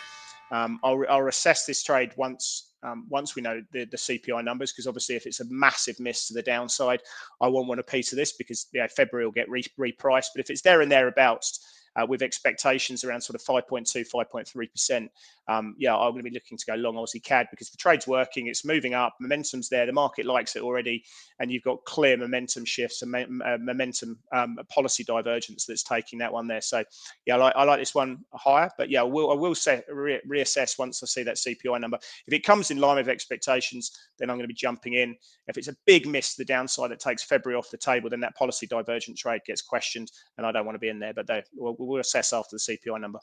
[0.50, 4.72] um, I'll, I'll assess this trade once um, once we know the, the CPI numbers,
[4.72, 7.00] because obviously if it's a massive miss to the downside,
[7.40, 10.28] I won't want a piece of this because yeah, February will get re- repriced.
[10.34, 11.60] But if it's there and thereabouts,
[11.98, 15.08] uh, with expectations around sort of 5.2, 5.3%.
[15.48, 18.06] Um, yeah, I'm going to be looking to go long Aussie CAD because the trade's
[18.06, 21.02] working, it's moving up, momentum's there, the market likes it already,
[21.40, 26.32] and you've got clear momentum shifts and uh, momentum um, policy divergence that's taking that
[26.32, 26.60] one there.
[26.60, 26.84] So,
[27.24, 29.54] yeah, I like, I like this one higher, but yeah, I will, I will
[29.88, 31.98] re- reassess once I see that CPI number.
[32.26, 35.16] If it comes in line with expectations, then I'm going to be jumping in.
[35.46, 38.36] If it's a big miss the downside that takes February off the table, then that
[38.36, 41.14] policy divergent trade gets questioned, and I don't want to be in there.
[41.14, 43.18] But they, we'll, we'll assess after the CPI number.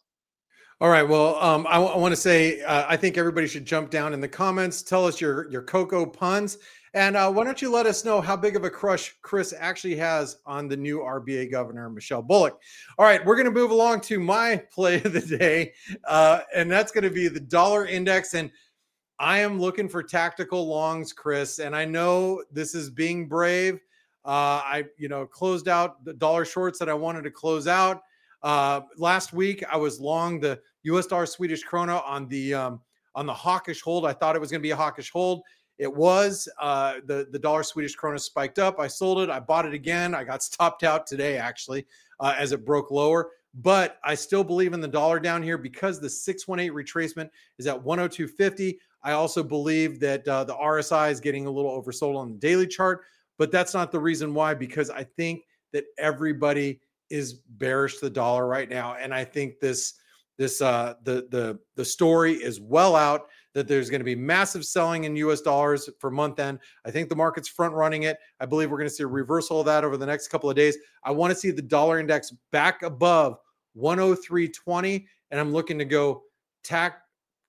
[0.82, 1.08] All right.
[1.08, 4.14] Well, um, I, w- I want to say uh, I think everybody should jump down
[4.14, 4.82] in the comments.
[4.84, 6.58] Tell us your your cocoa puns,
[6.94, 9.96] and uh, why don't you let us know how big of a crush Chris actually
[9.96, 12.60] has on the new RBA governor Michelle Bullock.
[12.98, 15.72] All right, we're going to move along to my play of the day,
[16.06, 18.34] uh, and that's going to be the dollar index.
[18.34, 18.52] And
[19.18, 23.76] I am looking for tactical longs, Chris, and I know this is being brave.
[24.26, 28.02] Uh, I you know closed out the dollar shorts that I wanted to close out.
[28.46, 31.08] Uh, last week, I was long the U.S.
[31.08, 32.80] dollar Swedish krona on the um,
[33.16, 34.06] on the hawkish hold.
[34.06, 35.42] I thought it was going to be a hawkish hold.
[35.80, 36.48] It was.
[36.62, 38.80] Uh, the the dollar Swedish krona spiked up.
[38.80, 39.32] I sold it.
[39.32, 40.14] I bought it again.
[40.14, 41.88] I got stopped out today actually
[42.20, 43.32] uh, as it broke lower.
[43.56, 47.84] But I still believe in the dollar down here because the 618 retracement is at
[47.84, 48.78] 102.50.
[49.02, 52.68] I also believe that uh, the RSI is getting a little oversold on the daily
[52.68, 53.06] chart,
[53.40, 54.54] but that's not the reason why.
[54.54, 56.80] Because I think that everybody
[57.10, 59.94] is bearish the dollar right now, and I think this
[60.38, 64.66] this uh, the the the story is well out that there's going to be massive
[64.66, 65.42] selling in U.S.
[65.42, 66.60] dollars for month end.
[66.86, 68.18] I think the market's front running it.
[68.42, 70.58] I believe we're going to see a reversal of that over the next couple of
[70.58, 70.78] days.
[71.04, 73.38] I want to see the dollar index back above
[73.78, 76.24] 103.20, and I'm looking to go
[76.64, 77.02] tac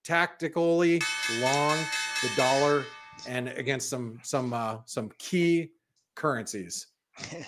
[0.04, 1.02] tactically
[1.40, 1.76] long
[2.22, 2.84] the dollar
[3.26, 5.72] and against some some uh, some key
[6.14, 6.86] currencies.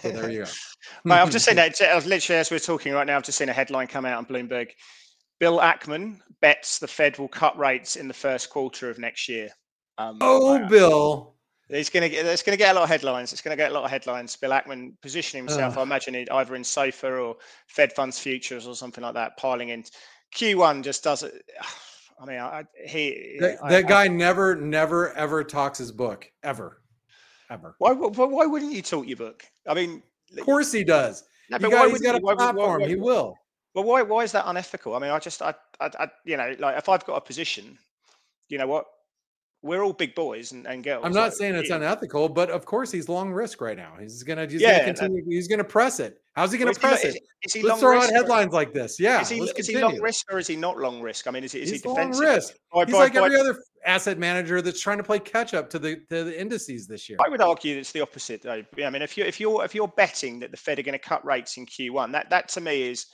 [0.03, 0.51] So there you go.
[1.05, 1.81] Mate, I've just seen that.
[1.81, 3.17] I was literally as we're talking right now.
[3.17, 4.71] I've just seen a headline come out on Bloomberg.
[5.41, 9.49] Bill Ackman bets the Fed will cut rates in the first quarter of next year.
[9.99, 11.35] Um, oh, Bill.
[11.71, 12.25] It's going to get.
[12.25, 13.33] It's going to get a lot of headlines.
[13.33, 14.35] It's going to get a lot of headlines.
[14.37, 15.77] Bill Ackman positioning himself.
[15.77, 19.69] I imagine it either in SOFR or Fed funds futures or something like that, piling
[19.69, 19.85] in.
[20.35, 21.35] Q1 just does it.
[22.21, 26.29] I mean, I, he that, I, that guy I, never, never, ever talks his book
[26.43, 26.83] ever
[27.51, 27.75] ever.
[27.79, 29.45] Why, why, why wouldn't you talk your book?
[29.67, 30.03] I mean,
[30.37, 31.25] of course he does.
[31.51, 32.83] No, but got, he's got a why, platform.
[32.83, 33.35] Why, he will.
[33.75, 34.95] Well, why why is that unethical?
[34.95, 37.79] I mean, I just I, I, I you know like if I've got a position,
[38.49, 38.87] you know what,
[39.63, 41.05] we're all big boys and, and girls.
[41.05, 43.95] I'm not like, saying it's unethical, but of course he's long risk right now.
[43.99, 46.21] He's gonna, he's yeah, gonna continue, he's gonna press it.
[46.35, 47.23] How's he gonna well, press is it?
[47.43, 49.01] Is he let's throw out headlines like this.
[49.01, 51.27] Yeah, is he, is he long risk or is he not long risk?
[51.27, 52.25] I mean, is, is he's he defensive?
[52.25, 52.55] Long risk.
[52.73, 55.69] By, he's by, like by, every other asset manager that's trying to play catch up
[55.71, 57.19] to the to the indices this year.
[57.25, 58.63] I would argue it's the opposite, though.
[58.85, 60.99] I mean, if you if you're if you're betting that the Fed are going to
[60.99, 63.07] cut rates in Q1, that that to me is,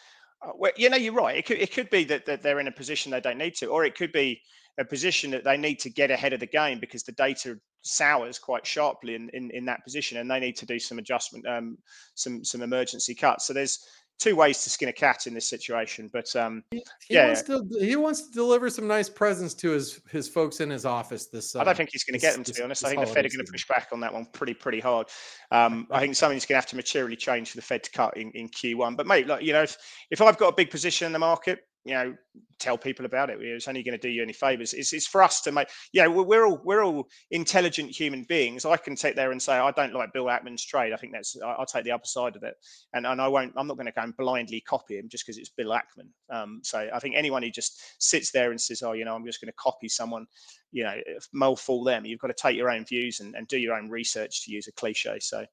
[0.43, 1.39] uh, well, you know, you're right.
[1.39, 3.67] It could it could be that, that they're in a position they don't need to,
[3.67, 4.43] or it could be
[4.79, 8.39] a position that they need to get ahead of the game because the data sours
[8.39, 11.79] quite sharply in, in, in that position and they need to do some adjustment, um,
[12.15, 13.47] some some emergency cuts.
[13.47, 13.87] So there's
[14.19, 16.09] two ways to skin a cat in this situation.
[16.13, 19.71] But um, he, he yeah, wants to he wants to deliver some nice presents to
[19.71, 21.27] his his folks in his office.
[21.27, 22.45] This uh, I don't think he's going to get them.
[22.45, 24.27] To be honest, I think the Fed are going to push back on that one
[24.27, 25.09] pretty pretty hard.
[25.51, 28.17] Um, I think something's going to have to materially change for the Fed to cut
[28.17, 28.97] in, in Q1.
[28.97, 29.77] But mate, like you know, if
[30.11, 32.15] if I've got a big position in the market, you know
[32.59, 34.73] tell people about it it's only going to do you any favors.
[34.73, 38.65] It's, it's for us to make yeah we're, we're all we're all intelligent human beings.
[38.65, 40.93] I can take there and say i don't like bill ackman's trade.
[40.93, 42.55] I think that's i'll take the other side of it.
[42.95, 45.39] And, and i won't i'm not going to go and blindly copy him just because
[45.39, 46.09] it's bill ackman.
[46.31, 49.27] Um, so i think anyone who just sits there and says oh you know i'm
[49.27, 50.27] just going to copy someone
[50.73, 50.97] you know
[51.57, 52.05] fool them.
[52.05, 54.67] You've got to take your own views and, and do your own research to use
[54.67, 55.19] a cliche.
[55.21, 55.45] So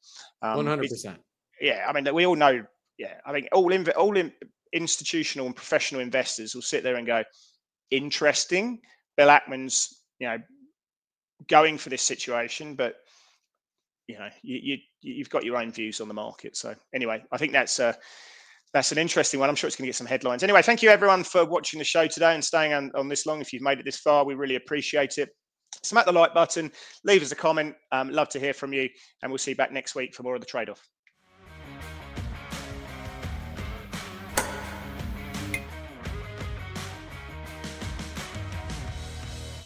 [0.42, 1.18] um, 100%
[1.62, 2.64] yeah i mean we all know
[2.98, 4.34] yeah i mean all in all in
[4.74, 7.24] institutional and professional investors will sit there and go,
[7.90, 8.80] interesting.
[9.18, 10.38] Bill Ackman's, you know,
[11.48, 12.96] going for this situation, but
[14.08, 16.58] you know, you, you have got your own views on the market.
[16.58, 17.98] So anyway, I think that's a
[18.74, 19.50] that's an interesting one.
[19.50, 20.44] I'm sure it's going to get some headlines.
[20.44, 23.42] Anyway, thank you everyone for watching the show today and staying on, on this long.
[23.42, 25.30] If you've made it this far, we really appreciate it.
[25.84, 26.72] Smack the like button,
[27.04, 27.76] leave us a comment.
[27.92, 28.88] Um, love to hear from you,
[29.22, 30.86] and we'll see you back next week for more of the trade off.